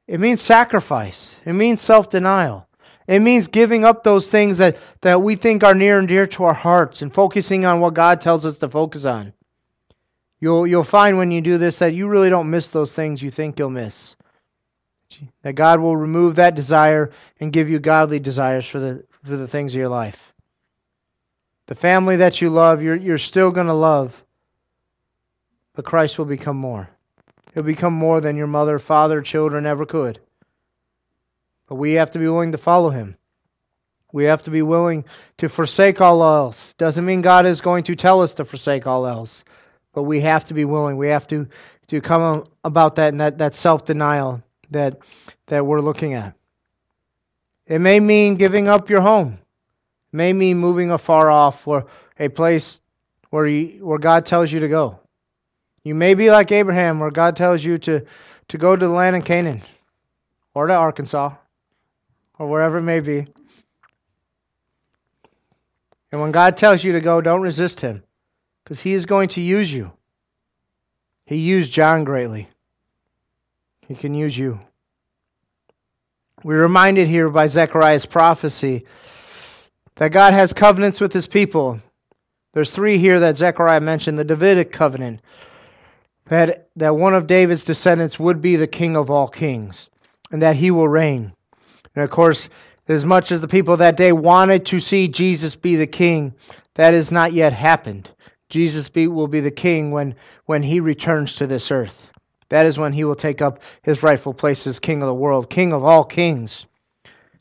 it 0.07 0.19
means 0.19 0.41
sacrifice, 0.41 1.35
it 1.45 1.53
means 1.53 1.81
self 1.81 2.09
denial. 2.09 2.67
It 3.07 3.19
means 3.19 3.47
giving 3.47 3.83
up 3.83 4.03
those 4.03 4.29
things 4.29 4.59
that, 4.59 4.77
that 5.01 5.21
we 5.21 5.35
think 5.35 5.63
are 5.63 5.75
near 5.75 5.99
and 5.99 6.07
dear 6.07 6.25
to 6.27 6.45
our 6.45 6.53
hearts 6.53 7.01
and 7.01 7.13
focusing 7.13 7.65
on 7.65 7.81
what 7.81 7.93
God 7.93 8.21
tells 8.21 8.45
us 8.45 8.55
to 8.57 8.69
focus 8.69 9.03
on. 9.03 9.33
You'll, 10.39 10.65
you'll 10.67 10.83
find 10.83 11.17
when 11.17 11.31
you 11.31 11.41
do 11.41 11.57
this 11.57 11.77
that 11.79 11.93
you 11.93 12.07
really 12.07 12.29
don't 12.29 12.49
miss 12.49 12.67
those 12.67 12.91
things 12.91 13.21
you 13.21 13.31
think 13.31 13.59
you'll 13.59 13.69
miss. 13.69 14.15
That 15.41 15.53
God 15.53 15.79
will 15.79 15.95
remove 15.95 16.35
that 16.35 16.55
desire 16.55 17.11
and 17.39 17.53
give 17.53 17.69
you 17.69 17.79
godly 17.79 18.19
desires 18.19 18.65
for 18.65 18.79
the, 18.79 19.05
for 19.23 19.37
the 19.37 19.47
things 19.47 19.73
of 19.73 19.79
your 19.79 19.89
life. 19.89 20.33
The 21.67 21.75
family 21.75 22.17
that 22.17 22.41
you 22.41 22.49
love, 22.49 22.81
you're, 22.81 22.95
you're 22.95 23.17
still 23.17 23.51
going 23.51 23.67
to 23.67 23.73
love, 23.73 24.21
but 25.75 25.85
Christ 25.85 26.17
will 26.17 26.25
become 26.25 26.57
more. 26.57 26.89
He'll 27.53 27.63
become 27.63 27.93
more 27.93 28.19
than 28.19 28.35
your 28.35 28.47
mother, 28.47 28.79
father, 28.79 29.21
children 29.21 29.65
ever 29.65 29.85
could. 29.85 30.19
But 31.67 31.75
we 31.75 31.93
have 31.93 32.11
to 32.11 32.19
be 32.19 32.27
willing 32.27 32.51
to 32.51 32.57
follow 32.57 32.89
him. 32.89 33.15
We 34.11 34.25
have 34.25 34.43
to 34.43 34.51
be 34.51 34.61
willing 34.61 35.05
to 35.37 35.49
forsake 35.49 36.01
all 36.01 36.23
else. 36.23 36.73
Doesn't 36.73 37.05
mean 37.05 37.21
God 37.21 37.45
is 37.45 37.61
going 37.61 37.83
to 37.85 37.95
tell 37.95 38.21
us 38.21 38.33
to 38.35 38.45
forsake 38.45 38.85
all 38.85 39.07
else, 39.07 39.43
but 39.93 40.03
we 40.03 40.19
have 40.21 40.45
to 40.45 40.53
be 40.53 40.65
willing. 40.65 40.97
We 40.97 41.07
have 41.07 41.27
to, 41.27 41.47
to 41.87 42.01
come 42.01 42.47
about 42.63 42.95
that 42.95 43.09
and 43.09 43.19
that, 43.19 43.37
that 43.39 43.55
self 43.55 43.85
denial 43.85 44.43
that, 44.69 44.99
that 45.47 45.65
we're 45.65 45.81
looking 45.81 46.13
at. 46.13 46.35
It 47.65 47.79
may 47.79 47.99
mean 47.99 48.35
giving 48.35 48.67
up 48.67 48.89
your 48.89 49.01
home. 49.01 49.39
It 50.11 50.15
may 50.15 50.33
mean 50.33 50.57
moving 50.57 50.91
afar 50.91 51.31
off 51.31 51.67
or 51.67 51.87
a 52.19 52.29
place 52.29 52.81
where, 53.29 53.47
you, 53.47 53.83
where 53.85 53.97
God 53.99 54.25
tells 54.25 54.51
you 54.51 54.59
to 54.59 54.67
go. 54.67 54.99
You 55.83 55.95
may 55.95 56.13
be 56.13 56.31
like 56.31 56.51
Abraham, 56.51 56.99
where 56.99 57.11
God 57.11 57.35
tells 57.35 57.63
you 57.63 57.77
to, 57.79 58.05
to 58.49 58.57
go 58.57 58.75
to 58.75 58.87
the 58.87 58.93
land 58.93 59.15
of 59.15 59.25
Canaan 59.25 59.61
or 60.53 60.67
to 60.67 60.73
Arkansas 60.73 61.33
or 62.39 62.47
wherever 62.47 62.77
it 62.77 62.83
may 62.83 62.99
be. 62.99 63.27
And 66.11 66.21
when 66.21 66.31
God 66.31 66.57
tells 66.57 66.83
you 66.83 66.93
to 66.93 67.01
go, 67.01 67.21
don't 67.21 67.41
resist 67.41 67.79
him 67.79 68.03
because 68.63 68.79
he 68.79 68.93
is 68.93 69.05
going 69.05 69.29
to 69.29 69.41
use 69.41 69.73
you. 69.73 69.91
He 71.25 71.37
used 71.37 71.71
John 71.71 72.03
greatly. 72.03 72.47
He 73.87 73.95
can 73.95 74.13
use 74.13 74.37
you. 74.37 74.59
We're 76.43 76.61
reminded 76.61 77.07
here 77.07 77.29
by 77.29 77.47
Zechariah's 77.47 78.05
prophecy 78.05 78.85
that 79.95 80.11
God 80.11 80.33
has 80.33 80.53
covenants 80.53 80.99
with 80.99 81.13
his 81.13 81.27
people. 81.27 81.81
There's 82.53 82.71
three 82.71 82.97
here 82.97 83.19
that 83.21 83.37
Zechariah 83.37 83.81
mentioned 83.81 84.19
the 84.19 84.23
Davidic 84.23 84.71
covenant, 84.71 85.21
that, 86.33 86.69
that 86.75 86.95
one 86.95 87.13
of 87.13 87.27
David's 87.27 87.63
descendants 87.63 88.19
would 88.19 88.41
be 88.41 88.55
the 88.55 88.67
king 88.67 88.95
of 88.95 89.09
all 89.09 89.27
kings, 89.27 89.89
and 90.31 90.41
that 90.41 90.55
he 90.55 90.71
will 90.71 90.87
reign. 90.87 91.33
And 91.95 92.03
of 92.03 92.09
course, 92.09 92.49
as 92.87 93.05
much 93.05 93.31
as 93.31 93.41
the 93.41 93.47
people 93.47 93.77
that 93.77 93.97
day 93.97 94.11
wanted 94.11 94.65
to 94.67 94.79
see 94.79 95.07
Jesus 95.07 95.55
be 95.55 95.75
the 95.75 95.87
king, 95.87 96.33
that 96.75 96.93
has 96.93 97.11
not 97.11 97.33
yet 97.33 97.53
happened. 97.53 98.09
Jesus 98.49 98.89
be, 98.89 99.07
will 99.07 99.27
be 99.27 99.39
the 99.39 99.51
king 99.51 99.91
when, 99.91 100.15
when 100.45 100.61
he 100.61 100.79
returns 100.79 101.35
to 101.35 101.47
this 101.47 101.71
earth. 101.71 102.09
That 102.49 102.65
is 102.65 102.77
when 102.77 102.93
he 102.93 103.03
will 103.03 103.15
take 103.15 103.41
up 103.41 103.61
his 103.81 104.03
rightful 104.03 104.33
place 104.33 104.67
as 104.67 104.79
king 104.79 105.01
of 105.01 105.07
the 105.07 105.13
world, 105.13 105.49
king 105.49 105.73
of 105.73 105.83
all 105.83 106.03
kings. 106.03 106.65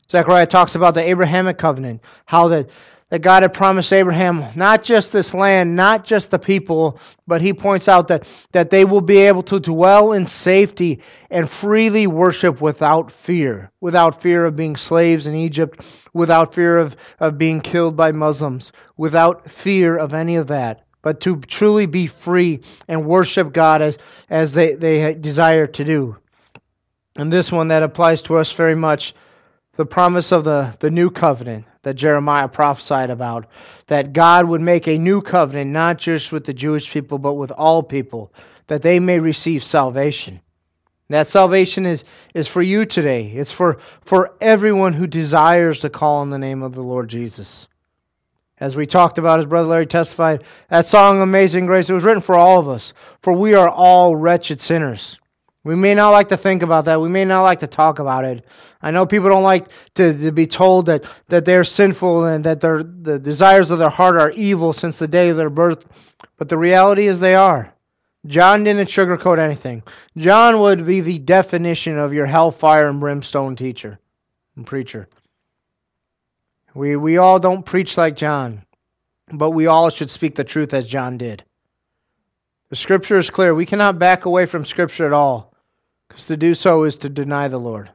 Zechariah 0.09 0.47
talks 0.47 0.75
about 0.75 0.93
the 0.93 1.07
Abrahamic 1.07 1.57
covenant, 1.57 2.01
how 2.25 2.47
that, 2.47 2.69
that 3.13 3.19
God 3.19 3.43
had 3.43 3.53
promised 3.53 3.93
Abraham 3.93 4.43
not 4.55 4.81
just 4.81 5.11
this 5.11 5.35
land, 5.35 5.75
not 5.75 6.03
just 6.03 6.31
the 6.31 6.39
people, 6.39 6.99
but 7.27 7.41
he 7.41 7.53
points 7.53 7.87
out 7.87 8.07
that, 8.07 8.27
that 8.53 8.71
they 8.71 8.85
will 8.85 9.01
be 9.01 9.19
able 9.19 9.43
to 9.43 9.59
dwell 9.59 10.13
in 10.13 10.25
safety 10.25 10.99
and 11.29 11.47
freely 11.47 12.07
worship 12.07 12.59
without 12.59 13.11
fear, 13.11 13.69
without 13.81 14.19
fear 14.19 14.45
of 14.45 14.55
being 14.55 14.75
slaves 14.75 15.27
in 15.27 15.35
Egypt, 15.35 15.85
without 16.13 16.55
fear 16.55 16.79
of, 16.79 16.95
of 17.19 17.37
being 17.37 17.61
killed 17.61 17.95
by 17.95 18.11
Muslims, 18.11 18.71
without 18.97 19.47
fear 19.47 19.95
of 19.95 20.15
any 20.15 20.35
of 20.35 20.47
that 20.47 20.83
but 21.03 21.19
to 21.19 21.35
truly 21.41 21.85
be 21.85 22.07
free 22.07 22.61
and 22.87 23.05
worship 23.05 23.53
God 23.53 23.83
as, 23.83 23.99
as 24.31 24.53
they, 24.53 24.73
they 24.73 25.13
desire 25.13 25.67
to 25.67 25.83
do. 25.83 26.17
And 27.15 27.31
this 27.31 27.51
one 27.51 27.67
that 27.67 27.83
applies 27.83 28.23
to 28.23 28.37
us 28.37 28.51
very 28.53 28.73
much 28.73 29.13
the 29.75 29.85
promise 29.85 30.31
of 30.31 30.45
the, 30.45 30.75
the 30.79 30.89
new 30.89 31.11
covenant 31.11 31.65
that 31.83 31.95
Jeremiah 31.95 32.47
prophesied 32.47 33.09
about, 33.09 33.45
that 33.87 34.13
God 34.13 34.47
would 34.47 34.61
make 34.61 34.87
a 34.87 34.97
new 34.97 35.21
covenant, 35.21 35.71
not 35.71 35.97
just 35.97 36.31
with 36.31 36.45
the 36.45 36.53
Jewish 36.53 36.91
people, 36.91 37.19
but 37.19 37.35
with 37.35 37.51
all 37.51 37.83
people, 37.83 38.33
that 38.67 38.81
they 38.81 38.99
may 38.99 39.19
receive 39.19 39.63
salvation. 39.63 40.41
That 41.09 41.27
salvation 41.27 41.85
is, 41.85 42.03
is 42.33 42.47
for 42.47 42.61
you 42.61 42.85
today. 42.85 43.27
It's 43.27 43.51
for, 43.51 43.79
for 44.01 44.33
everyone 44.41 44.93
who 44.93 45.05
desires 45.05 45.81
to 45.81 45.89
call 45.89 46.21
on 46.21 46.29
the 46.29 46.39
name 46.39 46.63
of 46.63 46.73
the 46.73 46.81
Lord 46.81 47.09
Jesus. 47.09 47.67
As 48.59 48.75
we 48.75 48.85
talked 48.85 49.17
about, 49.17 49.39
as 49.39 49.45
Brother 49.45 49.67
Larry 49.67 49.85
testified, 49.85 50.43
that 50.69 50.85
song, 50.85 51.21
Amazing 51.21 51.65
Grace, 51.65 51.89
it 51.89 51.93
was 51.93 52.05
written 52.05 52.21
for 52.21 52.35
all 52.35 52.59
of 52.59 52.69
us, 52.69 52.93
for 53.21 53.33
we 53.33 53.53
are 53.53 53.69
all 53.69 54.15
wretched 54.15 54.61
sinners. 54.61 55.19
We 55.63 55.75
may 55.75 55.95
not 55.95 56.09
like 56.09 56.27
to 56.29 56.37
think 56.37 56.61
about 56.61 56.85
that. 56.85 56.99
We 56.99 57.07
may 57.07 57.23
not 57.23 57.43
like 57.43 57.61
to 57.61 57.67
talk 57.67 57.99
about 57.99 58.25
it. 58.25 58.45
I 58.81 58.91
know 58.91 59.05
people 59.05 59.29
don't 59.29 59.43
like 59.43 59.69
to, 59.95 60.17
to 60.17 60.31
be 60.31 60.45
told 60.45 60.87
that, 60.87 61.05
that 61.29 61.45
they're 61.45 61.63
sinful 61.63 62.25
and 62.25 62.43
that 62.43 62.59
their, 62.59 62.83
the 62.83 63.17
desires 63.17 63.71
of 63.71 63.79
their 63.79 63.89
heart 63.89 64.17
are 64.17 64.31
evil 64.31 64.73
since 64.73 64.97
the 64.99 65.07
day 65.07 65.29
of 65.29 65.37
their 65.37 65.49
birth, 65.49 65.85
but 66.37 66.49
the 66.49 66.57
reality 66.57 67.07
is 67.07 67.19
they 67.19 67.35
are. 67.35 67.73
John 68.25 68.63
didn't 68.63 68.87
sugarcoat 68.87 69.39
anything. 69.39 69.83
John 70.17 70.59
would 70.59 70.85
be 70.85 71.01
the 71.01 71.19
definition 71.19 71.97
of 71.97 72.13
your 72.13 72.25
hellfire 72.25 72.89
and 72.89 72.99
brimstone 72.99 73.55
teacher 73.55 73.99
and 74.55 74.65
preacher. 74.65 75.07
We, 76.73 76.95
we 76.95 77.17
all 77.17 77.39
don't 77.39 77.65
preach 77.65 77.97
like 77.97 78.15
John, 78.15 78.65
but 79.31 79.51
we 79.51 79.67
all 79.67 79.89
should 79.89 80.09
speak 80.09 80.35
the 80.35 80.43
truth 80.43 80.73
as 80.73 80.87
John 80.87 81.17
did. 81.17 81.43
The 82.69 82.75
scripture 82.75 83.17
is 83.17 83.29
clear. 83.29 83.53
We 83.53 83.65
cannot 83.65 83.99
back 83.99 84.25
away 84.25 84.45
from 84.45 84.65
scripture 84.65 85.05
at 85.05 85.13
all, 85.13 85.52
because 86.13 86.27
to 86.27 86.37
do 86.37 86.53
so 86.53 86.83
is 86.83 86.95
to 86.95 87.09
deny 87.09 87.47
the 87.47 87.59
Lord. 87.59 87.89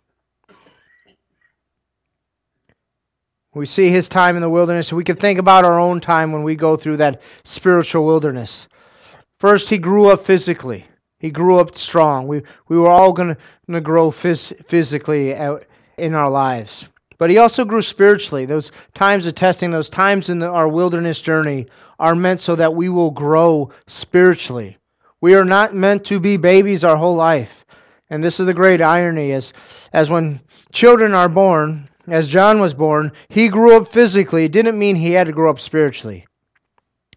We 3.54 3.64
see 3.64 3.90
his 3.90 4.08
time 4.08 4.34
in 4.34 4.42
the 4.42 4.50
wilderness. 4.50 4.92
We 4.92 5.04
can 5.04 5.14
think 5.14 5.38
about 5.38 5.64
our 5.64 5.78
own 5.78 6.00
time 6.00 6.32
when 6.32 6.42
we 6.42 6.56
go 6.56 6.76
through 6.76 6.96
that 6.96 7.22
spiritual 7.44 8.04
wilderness. 8.04 8.66
First, 9.38 9.68
he 9.68 9.78
grew 9.78 10.08
up 10.08 10.24
physically. 10.24 10.84
He 11.20 11.30
grew 11.30 11.60
up 11.60 11.78
strong. 11.78 12.26
We, 12.26 12.42
we 12.66 12.76
were 12.76 12.88
all 12.88 13.12
going 13.12 13.36
to 13.70 13.80
grow 13.80 14.10
phys- 14.10 14.66
physically 14.66 15.34
uh, 15.34 15.58
in 15.96 16.14
our 16.14 16.28
lives. 16.28 16.88
But 17.18 17.30
he 17.30 17.38
also 17.38 17.64
grew 17.64 17.82
spiritually. 17.82 18.46
Those 18.46 18.72
times 18.94 19.26
of 19.26 19.36
testing, 19.36 19.70
those 19.70 19.90
times 19.90 20.28
in 20.28 20.40
the, 20.40 20.48
our 20.48 20.68
wilderness 20.68 21.20
journey 21.20 21.68
are 22.00 22.16
meant 22.16 22.40
so 22.40 22.56
that 22.56 22.74
we 22.74 22.88
will 22.88 23.12
grow 23.12 23.70
spiritually. 23.86 24.76
We 25.20 25.34
are 25.34 25.44
not 25.44 25.74
meant 25.74 26.04
to 26.06 26.18
be 26.18 26.36
babies 26.36 26.82
our 26.82 26.96
whole 26.96 27.16
life. 27.16 27.64
And 28.10 28.22
this 28.22 28.40
is 28.40 28.46
the 28.46 28.54
great 28.54 28.80
irony 28.80 29.32
as, 29.32 29.52
as 29.92 30.10
when 30.10 30.40
children 30.72 31.14
are 31.14 31.28
born, 31.28 31.88
as 32.06 32.28
John 32.28 32.60
was 32.60 32.74
born, 32.74 33.12
he 33.28 33.48
grew 33.48 33.76
up 33.76 33.88
physically. 33.88 34.44
It 34.44 34.52
didn't 34.52 34.78
mean 34.78 34.96
he 34.96 35.12
had 35.12 35.26
to 35.26 35.32
grow 35.32 35.50
up 35.50 35.60
spiritually. 35.60 36.26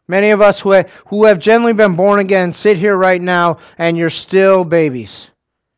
Many 0.08 0.32
of 0.32 0.42
us 0.42 0.60
who 0.60 0.84
who 1.08 1.24
have 1.24 1.40
generally 1.40 1.74
been 1.74 1.96
born 1.96 2.20
again 2.20 2.52
sit 2.52 2.78
here 2.78 2.98
right 2.98 3.22
now 3.22 3.60
and 3.78 3.98
you're 3.98 4.10
still 4.10 4.66
babies. 4.66 5.30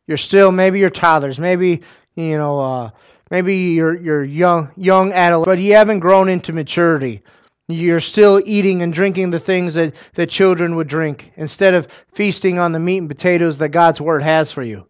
You're 0.08 0.16
still, 0.16 0.50
maybe 0.50 0.80
you're 0.80 0.90
toddlers, 0.90 1.38
maybe, 1.38 1.82
you 2.16 2.36
know, 2.36 2.58
uh, 2.58 2.90
Maybe 3.30 3.56
you're, 3.56 3.96
you're 3.96 4.24
young, 4.24 4.70
young 4.76 5.12
adult, 5.12 5.46
but 5.46 5.58
you 5.58 5.74
haven't 5.74 6.00
grown 6.00 6.28
into 6.28 6.52
maturity. 6.52 7.22
You're 7.66 8.00
still 8.00 8.40
eating 8.44 8.82
and 8.82 8.92
drinking 8.92 9.30
the 9.30 9.40
things 9.40 9.74
that, 9.74 9.96
that 10.14 10.28
children 10.28 10.76
would 10.76 10.88
drink 10.88 11.32
instead 11.36 11.74
of 11.74 11.88
feasting 12.14 12.58
on 12.58 12.72
the 12.72 12.78
meat 12.78 12.98
and 12.98 13.08
potatoes 13.08 13.58
that 13.58 13.70
God's 13.70 14.00
Word 14.00 14.22
has 14.22 14.52
for 14.52 14.62
you. 14.62 14.86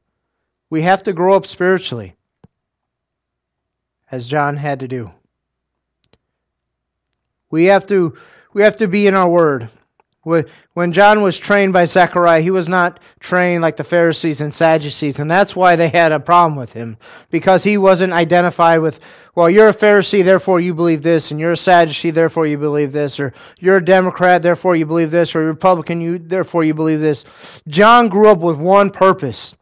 We 0.75 0.83
have 0.83 1.05
to 1.05 1.13
grow 1.13 1.37
up 1.37 1.47
spiritually, 1.47 2.17
as 4.11 4.27
John 4.27 4.57
had 4.57 4.81
to 4.81 4.89
do. 4.89 5.13
We 7.49 7.67
have 7.67 7.87
to, 7.87 8.17
we 8.55 8.63
have 8.63 8.77
to 8.79 8.89
be 8.89 9.07
in 9.07 9.15
our 9.15 9.29
Word. 9.29 9.71
When 10.25 10.93
John 10.93 11.23
was 11.23 11.39
trained 11.39 11.73
by 11.73 11.85
Zechariah, 11.85 12.41
he 12.41 12.51
was 12.51 12.69
not 12.69 12.99
trained 13.21 13.63
like 13.63 13.77
the 13.77 13.85
Pharisees 13.85 14.41
and 14.41 14.53
Sadducees, 14.53 15.21
and 15.21 15.31
that's 15.31 15.55
why 15.55 15.77
they 15.77 15.91
had 15.91 16.11
a 16.11 16.19
problem 16.19 16.57
with 16.57 16.73
him, 16.73 16.97
because 17.31 17.63
he 17.63 17.79
wasn't 17.79 18.13
identified 18.13 18.81
with, 18.81 18.99
well, 19.37 19.49
you're 19.49 19.69
a 19.69 19.73
Pharisee, 19.73 20.25
therefore 20.25 20.59
you 20.59 20.75
believe 20.75 21.05
this, 21.05 21.31
and 21.31 21.39
you're 21.39 21.53
a 21.53 21.57
Sadducee, 21.57 22.11
therefore 22.11 22.49
you 22.49 22.59
believe 22.59 22.91
this, 22.91 23.21
or 23.21 23.33
you're 23.61 23.77
a 23.77 23.85
Democrat, 23.85 24.43
therefore 24.43 24.75
you 24.75 24.87
believe 24.87 25.13
this, 25.13 25.37
or 25.37 25.45
a 25.45 25.47
Republican, 25.47 26.01
you, 26.01 26.19
therefore 26.19 26.65
you 26.65 26.75
believe 26.75 26.99
this. 26.99 27.25
John 27.69 28.09
grew 28.09 28.29
up 28.29 28.39
with 28.39 28.57
one 28.57 28.91
purpose, 28.91 29.55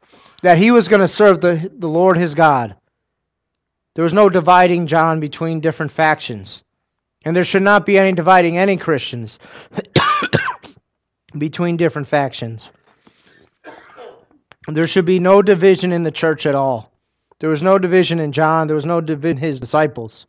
that 0.43 0.59
he 0.59 0.71
was 0.71 0.89
going 0.89 1.01
to 1.01 1.09
serve 1.09 1.41
the, 1.41 1.71
the 1.79 1.89
Lord 1.89 2.17
his 2.17 2.35
God. 2.35 2.77
There 3.95 4.05
was 4.05 4.13
no 4.13 4.29
dividing 4.29 4.87
John 4.87 5.21
between 5.21 5.61
different 5.61 5.93
factions. 5.93 6.63
And 7.25 7.37
there 7.37 7.45
should 7.45 7.63
not 7.63 7.87
be 7.87 7.99
any 7.99 8.13
dividing 8.13 8.59
any 8.59 8.77
Christians 8.77 9.39
between 11.39 11.77
different 11.77 12.09
factions. 12.09 12.71
There 14.69 14.87
should 14.87 15.05
be 15.05 15.19
no 15.19 15.43
division 15.43 15.93
in 15.93 16.03
the 16.03 16.11
church 16.11 16.47
at 16.47 16.55
all. 16.55 16.91
There 17.39 17.51
was 17.51 17.63
no 17.63 17.79
division 17.79 18.21
in 18.21 18.33
John, 18.33 18.67
there 18.67 18.77
was 18.77 18.87
no 18.87 19.01
division 19.01 19.39
in 19.39 19.43
his 19.43 19.61
disciples. 19.61 20.27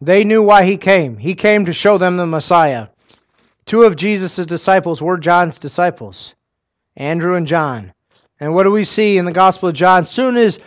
They 0.00 0.24
knew 0.24 0.42
why 0.42 0.64
he 0.64 0.76
came. 0.76 1.16
He 1.16 1.34
came 1.34 1.64
to 1.64 1.72
show 1.72 1.96
them 1.96 2.16
the 2.16 2.26
Messiah. 2.26 2.88
Two 3.66 3.84
of 3.84 3.96
Jesus' 3.96 4.44
disciples 4.44 5.00
were 5.00 5.16
John's 5.16 5.58
disciples, 5.58 6.34
Andrew 6.96 7.36
and 7.36 7.46
John. 7.46 7.93
And 8.40 8.54
what 8.54 8.64
do 8.64 8.70
we 8.70 8.84
see 8.84 9.18
in 9.18 9.24
the 9.24 9.32
Gospel 9.32 9.68
of 9.68 9.74
John? 9.74 10.04
Soon 10.04 10.36
as 10.36 10.58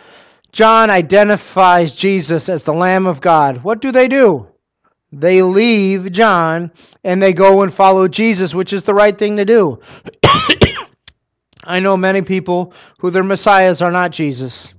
John 0.52 0.90
identifies 0.90 1.92
Jesus 1.92 2.48
as 2.48 2.64
the 2.64 2.72
Lamb 2.72 3.06
of 3.06 3.20
God, 3.20 3.62
what 3.62 3.80
do 3.80 3.92
they 3.92 4.08
do? 4.08 4.48
They 5.12 5.42
leave 5.42 6.12
John 6.12 6.70
and 7.04 7.22
they 7.22 7.32
go 7.32 7.62
and 7.62 7.72
follow 7.72 8.08
Jesus, 8.08 8.54
which 8.54 8.72
is 8.72 8.82
the 8.82 8.94
right 8.94 9.16
thing 9.16 9.36
to 9.36 9.44
do. 9.44 9.80
I 11.64 11.80
know 11.80 11.96
many 11.96 12.22
people 12.22 12.72
who 12.98 13.10
their 13.10 13.22
messiahs 13.22 13.82
are 13.82 13.90
not 13.90 14.10
Jesus. 14.10 14.72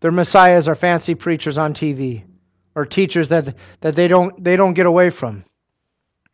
Their 0.00 0.12
messiahs 0.12 0.68
are 0.68 0.74
fancy 0.74 1.14
preachers 1.14 1.58
on 1.58 1.74
TV 1.74 2.24
or 2.74 2.84
teachers 2.84 3.28
that, 3.28 3.54
that 3.80 3.94
they, 3.94 4.08
don't, 4.08 4.42
they 4.42 4.56
don't 4.56 4.74
get 4.74 4.86
away 4.86 5.10
from. 5.10 5.44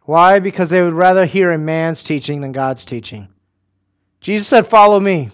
Why? 0.02 0.40
Because 0.40 0.70
they 0.70 0.82
would 0.82 0.94
rather 0.94 1.24
hear 1.24 1.52
a 1.52 1.58
man's 1.58 2.02
teaching 2.02 2.40
than 2.40 2.52
God's 2.52 2.84
teaching. 2.84 3.28
Jesus 4.20 4.48
said, 4.48 4.66
Follow 4.66 5.00
me. 5.00 5.30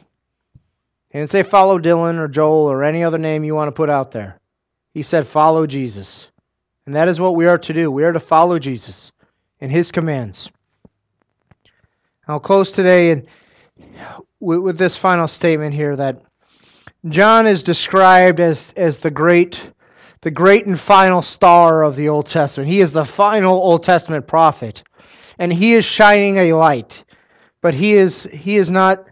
He 1.10 1.18
didn't 1.18 1.30
say 1.30 1.42
follow 1.42 1.78
Dylan 1.78 2.18
or 2.18 2.28
Joel 2.28 2.70
or 2.70 2.82
any 2.82 3.02
other 3.02 3.18
name 3.18 3.44
you 3.44 3.54
want 3.54 3.68
to 3.68 3.72
put 3.72 3.90
out 3.90 4.10
there. 4.10 4.38
He 4.92 5.02
said, 5.02 5.26
Follow 5.26 5.66
Jesus. 5.66 6.28
And 6.86 6.94
that 6.94 7.08
is 7.08 7.20
what 7.20 7.34
we 7.34 7.46
are 7.46 7.58
to 7.58 7.72
do. 7.72 7.90
We 7.90 8.04
are 8.04 8.12
to 8.12 8.20
follow 8.20 8.58
Jesus 8.58 9.12
and 9.60 9.70
his 9.70 9.90
commands. 9.90 10.50
I'll 12.28 12.40
close 12.40 12.70
today 12.70 13.22
with, 14.40 14.60
with 14.60 14.78
this 14.78 14.96
final 14.96 15.28
statement 15.28 15.74
here 15.74 15.96
that 15.96 16.22
John 17.08 17.46
is 17.46 17.62
described 17.62 18.40
as, 18.40 18.72
as 18.76 18.98
the 18.98 19.10
great 19.10 19.70
the 20.22 20.30
great 20.32 20.66
and 20.66 20.80
final 20.80 21.22
star 21.22 21.84
of 21.84 21.94
the 21.94 22.08
Old 22.08 22.26
Testament. 22.26 22.68
He 22.68 22.80
is 22.80 22.90
the 22.90 23.04
final 23.04 23.54
Old 23.54 23.84
Testament 23.84 24.26
prophet. 24.26 24.82
And 25.38 25.52
he 25.52 25.74
is 25.74 25.84
shining 25.84 26.38
a 26.38 26.54
light. 26.54 27.04
But 27.66 27.74
he 27.74 27.94
is 27.94 28.22
he 28.30 28.58
is 28.58 28.70
not 28.70 29.08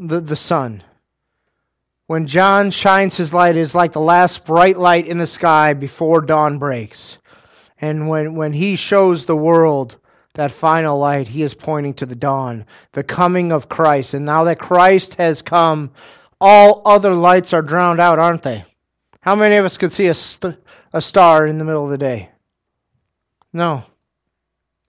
the, 0.00 0.20
the 0.20 0.34
sun. 0.34 0.82
when 2.08 2.26
John 2.26 2.72
shines 2.72 3.16
his 3.16 3.32
light, 3.32 3.56
it 3.56 3.60
is 3.60 3.76
like 3.76 3.92
the 3.92 4.00
last 4.00 4.44
bright 4.44 4.76
light 4.76 5.06
in 5.06 5.18
the 5.18 5.26
sky 5.28 5.72
before 5.72 6.20
dawn 6.20 6.58
breaks. 6.58 7.18
And 7.80 8.08
when, 8.08 8.34
when 8.34 8.52
he 8.52 8.74
shows 8.74 9.24
the 9.24 9.36
world 9.36 9.98
that 10.34 10.50
final 10.50 10.98
light, 10.98 11.28
he 11.28 11.42
is 11.42 11.54
pointing 11.54 11.94
to 11.94 12.06
the 12.06 12.16
dawn, 12.16 12.64
the 12.90 13.04
coming 13.04 13.52
of 13.52 13.68
Christ. 13.68 14.14
And 14.14 14.24
now 14.24 14.42
that 14.44 14.58
Christ 14.58 15.14
has 15.14 15.40
come, 15.40 15.92
all 16.40 16.82
other 16.84 17.14
lights 17.14 17.52
are 17.52 17.62
drowned 17.62 18.00
out, 18.00 18.18
aren't 18.18 18.42
they? 18.42 18.64
How 19.20 19.36
many 19.36 19.54
of 19.54 19.64
us 19.64 19.76
could 19.76 19.92
see 19.92 20.08
a, 20.08 20.14
st- 20.14 20.56
a 20.92 21.00
star 21.00 21.46
in 21.46 21.58
the 21.58 21.64
middle 21.64 21.84
of 21.84 21.90
the 21.90 21.98
day? 21.98 22.30
No. 23.52 23.84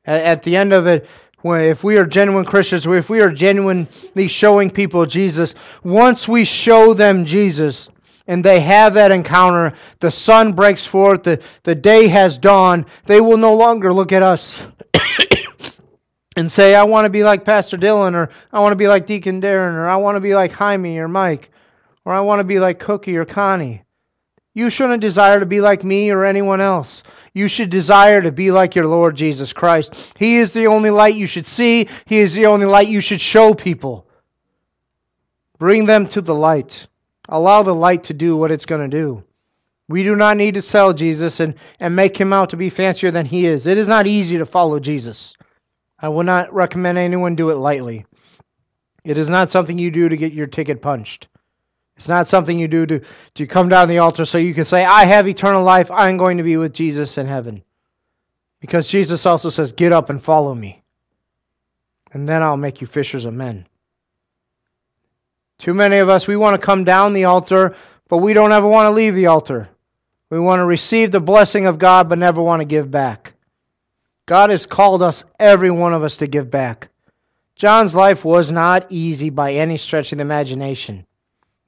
At, 0.03 0.23
at 0.23 0.43
the 0.43 0.55
end 0.55 0.73
of 0.73 0.88
it, 0.88 1.07
if 1.53 1.83
we 1.83 1.97
are 1.97 2.05
genuine 2.05 2.45
Christians, 2.45 2.86
if 2.86 3.10
we 3.10 3.21
are 3.21 3.31
genuinely 3.31 4.27
showing 4.27 4.69
people 4.69 5.05
Jesus, 5.05 5.55
once 5.83 6.27
we 6.27 6.43
show 6.45 6.93
them 6.93 7.25
Jesus 7.25 7.89
and 8.27 8.43
they 8.43 8.60
have 8.60 8.93
that 8.93 9.12
encounter, 9.12 9.73
the 9.99 10.12
sun 10.12 10.53
breaks 10.53 10.86
forth, 10.86 11.23
the, 11.23 11.41
the 11.63 11.75
day 11.75 12.07
has 12.07 12.38
dawned, 12.38 12.86
they 13.05 13.21
will 13.21 13.38
no 13.38 13.53
longer 13.55 13.93
look 13.93 14.12
at 14.12 14.21
us 14.23 14.60
and 16.36 16.51
say, 16.51 16.75
I 16.75 16.83
want 16.83 17.05
to 17.05 17.10
be 17.10 17.23
like 17.23 17.45
Pastor 17.45 17.77
Dylan, 17.77 18.13
or 18.13 18.29
I 18.51 18.60
want 18.60 18.73
to 18.73 18.77
be 18.77 18.88
like 18.88 19.05
Deacon 19.05 19.41
Darren, 19.41 19.73
or 19.73 19.88
I 19.88 19.95
want 19.95 20.15
to 20.15 20.21
be 20.21 20.36
like 20.36 20.51
Jaime 20.51 20.99
or 20.99 21.07
Mike, 21.07 21.51
or 22.05 22.13
I 22.13 22.21
want 22.21 22.39
to 22.39 22.43
be 22.43 22.60
like 22.60 22.79
Cookie 22.79 23.17
or 23.17 23.25
Connie. 23.25 23.83
You 24.53 24.69
shouldn't 24.69 25.01
desire 25.01 25.39
to 25.39 25.45
be 25.45 25.62
like 25.62 25.83
me 25.83 26.10
or 26.10 26.25
anyone 26.25 26.62
else. 26.62 27.03
You 27.38 27.47
should 27.47 27.69
desire 27.69 28.19
to 28.19 28.32
be 28.32 28.50
like 28.50 28.73
your 28.73 28.88
Lord 28.88 29.15
Jesus 29.15 29.54
Christ. 29.54 30.13
He 30.17 30.38
is 30.38 30.54
the 30.54 30.65
only 30.65 30.89
light 30.89 31.13
you 31.13 31.28
should 31.28 31.45
see, 31.45 31.88
He 32.06 32.17
is 32.17 32.34
the 32.34 32.47
only 32.47 32.65
light 32.65 32.88
you 32.88 33.00
should 33.00 33.21
show 33.21 33.54
people. 33.54 34.08
Bring 35.60 35.86
them 35.86 36.08
to 36.08 36.21
the 36.21 36.34
light. 36.34 36.88
Allow 37.30 37.62
the 37.62 37.76
light 37.76 38.06
to 38.06 38.15
do 38.15 38.36
what 38.36 38.52
it's 38.52 38.65
going 38.65 38.89
to 38.89 38.97
do. 38.97 39.23
We 39.88 40.02
do 40.04 40.15
not 40.15 40.36
need 40.36 40.56
to 40.56 40.63
sell 40.63 40.93
Jesus 40.93 41.39
and, 41.39 41.54
and 41.80 41.95
make 41.95 42.17
him 42.17 42.34
out 42.34 42.50
to 42.50 42.58
be 42.58 42.71
fancier 42.71 43.12
than 43.12 43.28
he 43.28 43.45
is. 43.45 43.67
It 43.67 43.78
is 43.78 43.88
not 43.88 44.08
easy 44.08 44.39
to 44.39 44.45
follow 44.45 44.80
Jesus. 44.80 45.36
I 46.00 46.10
will 46.10 46.23
not 46.23 46.52
recommend 46.52 46.97
anyone 46.97 47.36
do 47.36 47.52
it 47.52 47.56
lightly. 47.56 48.06
It 49.04 49.19
is 49.19 49.30
not 49.30 49.52
something 49.52 49.78
you 49.78 49.91
do 49.91 50.10
to 50.10 50.17
get 50.17 50.34
your 50.34 50.47
ticket 50.47 50.82
punched. 50.82 51.28
It's 51.97 52.07
not 52.07 52.27
something 52.27 52.60
you 52.60 52.67
do 52.67 52.86
to, 52.86 53.01
to 53.36 53.47
come 53.47 53.69
down 53.69 53.89
the 53.89 53.97
altar 53.97 54.23
so 54.23 54.38
you 54.38 54.53
can 54.53 54.65
say, 54.65 54.86
I 54.86 55.05
have 55.05 55.27
eternal 55.27 55.63
life. 55.63 55.89
I'm 55.89 56.17
going 56.17 56.38
to 56.38 56.43
be 56.43 56.55
with 56.55 56.73
Jesus 56.73 57.17
in 57.17 57.25
heaven. 57.25 57.63
Because 58.60 58.88
Jesus 58.88 59.25
also 59.25 59.49
says, 59.49 59.71
Get 59.71 59.91
up 59.91 60.12
and 60.12 60.23
follow 60.23 60.53
me. 60.53 60.83
And 62.13 62.29
then 62.29 62.43
I'll 62.43 62.57
make 62.57 62.81
you 62.81 62.88
fishers 62.88 63.25
of 63.25 63.33
men. 63.33 63.67
Too 65.57 65.73
many 65.73 65.97
of 65.97 66.07
us, 66.07 66.27
we 66.27 66.36
want 66.36 66.60
to 66.60 66.65
come 66.65 66.83
down 66.83 67.13
the 67.13 67.25
altar, 67.25 67.75
but 68.07 68.17
we 68.17 68.33
don't 68.33 68.51
ever 68.51 68.67
want 68.67 68.86
to 68.86 68.91
leave 68.91 69.15
the 69.15 69.25
altar. 69.25 69.67
We 70.29 70.39
want 70.39 70.60
to 70.60 70.65
receive 70.65 71.10
the 71.10 71.19
blessing 71.19 71.65
of 71.65 71.79
God, 71.79 72.10
but 72.10 72.19
never 72.19 72.41
want 72.43 72.62
to 72.62 72.65
give 72.65 72.91
back. 72.91 73.33
God 74.27 74.51
has 74.51 74.67
called 74.67 75.01
us, 75.01 75.23
every 75.39 75.71
one 75.71 75.93
of 75.93 76.03
us, 76.03 76.17
to 76.17 76.27
give 76.27 76.51
back. 76.51 76.89
John's 77.55 77.95
life 77.95 78.23
was 78.23 78.51
not 78.51 78.86
easy 78.89 79.31
by 79.31 79.53
any 79.53 79.77
stretch 79.77 80.12
of 80.12 80.19
the 80.19 80.21
imagination 80.21 81.07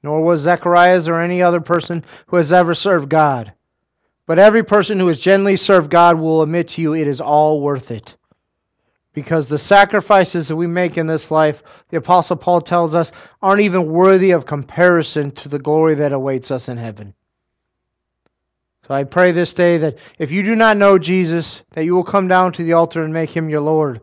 nor 0.02 0.22
was 0.22 0.40
Zechariah's 0.40 1.08
or 1.08 1.20
any 1.20 1.42
other 1.42 1.60
person 1.60 2.04
who 2.26 2.36
has 2.36 2.52
ever 2.52 2.74
served 2.74 3.08
God. 3.08 3.52
But 4.26 4.38
every 4.38 4.62
person 4.62 4.98
who 4.98 5.08
has 5.08 5.18
genuinely 5.18 5.56
served 5.56 5.90
God 5.90 6.18
will 6.18 6.42
admit 6.42 6.68
to 6.68 6.82
you 6.82 6.94
it 6.94 7.08
is 7.08 7.20
all 7.20 7.60
worth 7.60 7.90
it. 7.90 8.16
Because 9.12 9.48
the 9.48 9.58
sacrifices 9.58 10.46
that 10.48 10.56
we 10.56 10.68
make 10.68 10.96
in 10.96 11.08
this 11.08 11.32
life, 11.32 11.62
the 11.88 11.96
Apostle 11.96 12.36
Paul 12.36 12.60
tells 12.60 12.94
us, 12.94 13.10
aren't 13.42 13.62
even 13.62 13.90
worthy 13.90 14.30
of 14.30 14.46
comparison 14.46 15.32
to 15.32 15.48
the 15.48 15.58
glory 15.58 15.96
that 15.96 16.12
awaits 16.12 16.52
us 16.52 16.68
in 16.68 16.76
heaven. 16.76 17.12
So 18.86 18.94
I 18.94 19.04
pray 19.04 19.32
this 19.32 19.52
day 19.52 19.78
that 19.78 19.98
if 20.18 20.30
you 20.30 20.42
do 20.42 20.54
not 20.54 20.76
know 20.76 20.98
Jesus, 20.98 21.62
that 21.72 21.84
you 21.84 21.94
will 21.94 22.04
come 22.04 22.28
down 22.28 22.52
to 22.52 22.64
the 22.64 22.72
altar 22.72 23.02
and 23.02 23.12
make 23.12 23.30
him 23.30 23.48
your 23.48 23.60
Lord. 23.60 24.00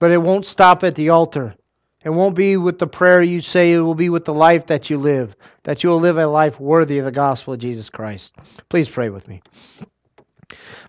But 0.00 0.10
it 0.10 0.18
won't 0.18 0.46
stop 0.46 0.82
at 0.82 0.94
the 0.94 1.10
altar. 1.10 1.54
It 2.02 2.10
won't 2.10 2.34
be 2.34 2.56
with 2.56 2.78
the 2.78 2.86
prayer 2.86 3.22
you 3.22 3.42
say, 3.42 3.72
it 3.72 3.80
will 3.80 3.94
be 3.94 4.08
with 4.08 4.24
the 4.24 4.32
life 4.32 4.66
that 4.68 4.88
you 4.88 4.96
live, 4.96 5.36
that 5.64 5.82
you 5.82 5.90
will 5.90 6.00
live 6.00 6.16
a 6.16 6.26
life 6.26 6.58
worthy 6.58 6.98
of 6.98 7.04
the 7.04 7.12
gospel 7.12 7.54
of 7.54 7.60
Jesus 7.60 7.90
Christ. 7.90 8.34
Please 8.70 8.88
pray 8.88 9.10
with 9.10 9.28
me. 9.28 9.42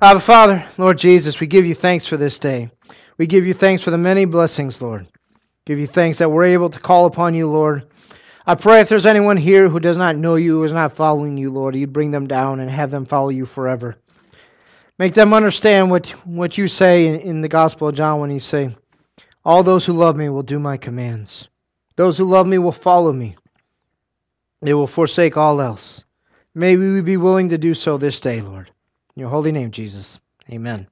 Abba, 0.02 0.22
Father, 0.22 0.66
Lord 0.78 0.98
Jesus, 0.98 1.40
we 1.40 1.48
give 1.48 1.66
you 1.66 1.76
thanks 1.76 2.06
for 2.06 2.16
this 2.16 2.40
day. 2.40 2.70
We 3.18 3.28
give 3.28 3.46
you 3.46 3.54
thanks 3.54 3.84
for 3.84 3.92
the 3.92 3.98
many 3.98 4.26
blessings, 4.26 4.82
Lord. 4.82 5.06
Give 5.66 5.80
you 5.80 5.86
thanks 5.86 6.18
that 6.20 6.32
we're 6.32 6.46
able 6.46 6.70
to 6.70 6.80
call 6.80 7.06
upon 7.06 7.36
you, 7.36 7.48
Lord. 7.48 7.88
I 8.48 8.56
pray 8.56 8.80
if 8.80 8.90
there's 8.90 9.06
anyone 9.06 9.38
here 9.38 9.70
who 9.70 9.80
does 9.80 9.98
not 9.98 10.16
know 10.16 10.36
you, 10.36 10.58
who 10.58 10.64
is 10.64 10.72
not 10.72 10.96
following 10.96 11.38
you, 11.38 11.52
Lord, 11.52 11.76
you'd 11.76 11.94
bring 11.94 12.12
them 12.12 12.26
down 12.26 12.60
and 12.62 12.72
have 12.72 12.90
them 12.90 13.06
follow 13.06 13.30
you 13.30 13.46
forever. 13.46 13.96
Make 14.98 15.14
them 15.14 15.34
understand 15.34 15.92
what, 15.92 16.10
what 16.26 16.58
you 16.58 16.68
say 16.68 17.08
in, 17.08 17.20
in 17.20 17.42
the 17.42 17.48
Gospel 17.48 17.90
of 17.90 17.96
John 17.96 18.20
when 18.20 18.32
you 18.32 18.40
say, 18.40 18.76
all 19.44 19.64
those 19.64 19.86
who 19.86 19.94
love 19.94 20.16
me 20.16 20.30
will 20.30 20.44
do 20.44 20.60
my 20.60 20.78
commands. 20.78 21.48
Those 21.96 22.18
who 22.18 22.26
love 22.26 22.48
me 22.48 22.58
will 22.58 22.72
follow 22.72 23.14
me. 23.14 23.36
They 24.62 24.74
will 24.74 24.88
forsake 24.88 25.38
all 25.38 25.62
else. 25.62 26.04
May 26.54 26.78
we 26.78 27.02
be 27.02 27.18
willing 27.18 27.50
to 27.50 27.58
do 27.58 27.74
so 27.74 27.98
this 27.98 28.20
day, 28.20 28.42
Lord. 28.42 28.72
In 29.16 29.22
your 29.22 29.30
holy 29.30 29.52
name, 29.52 29.72
Jesus. 29.72 30.20
Amen. 30.52 30.88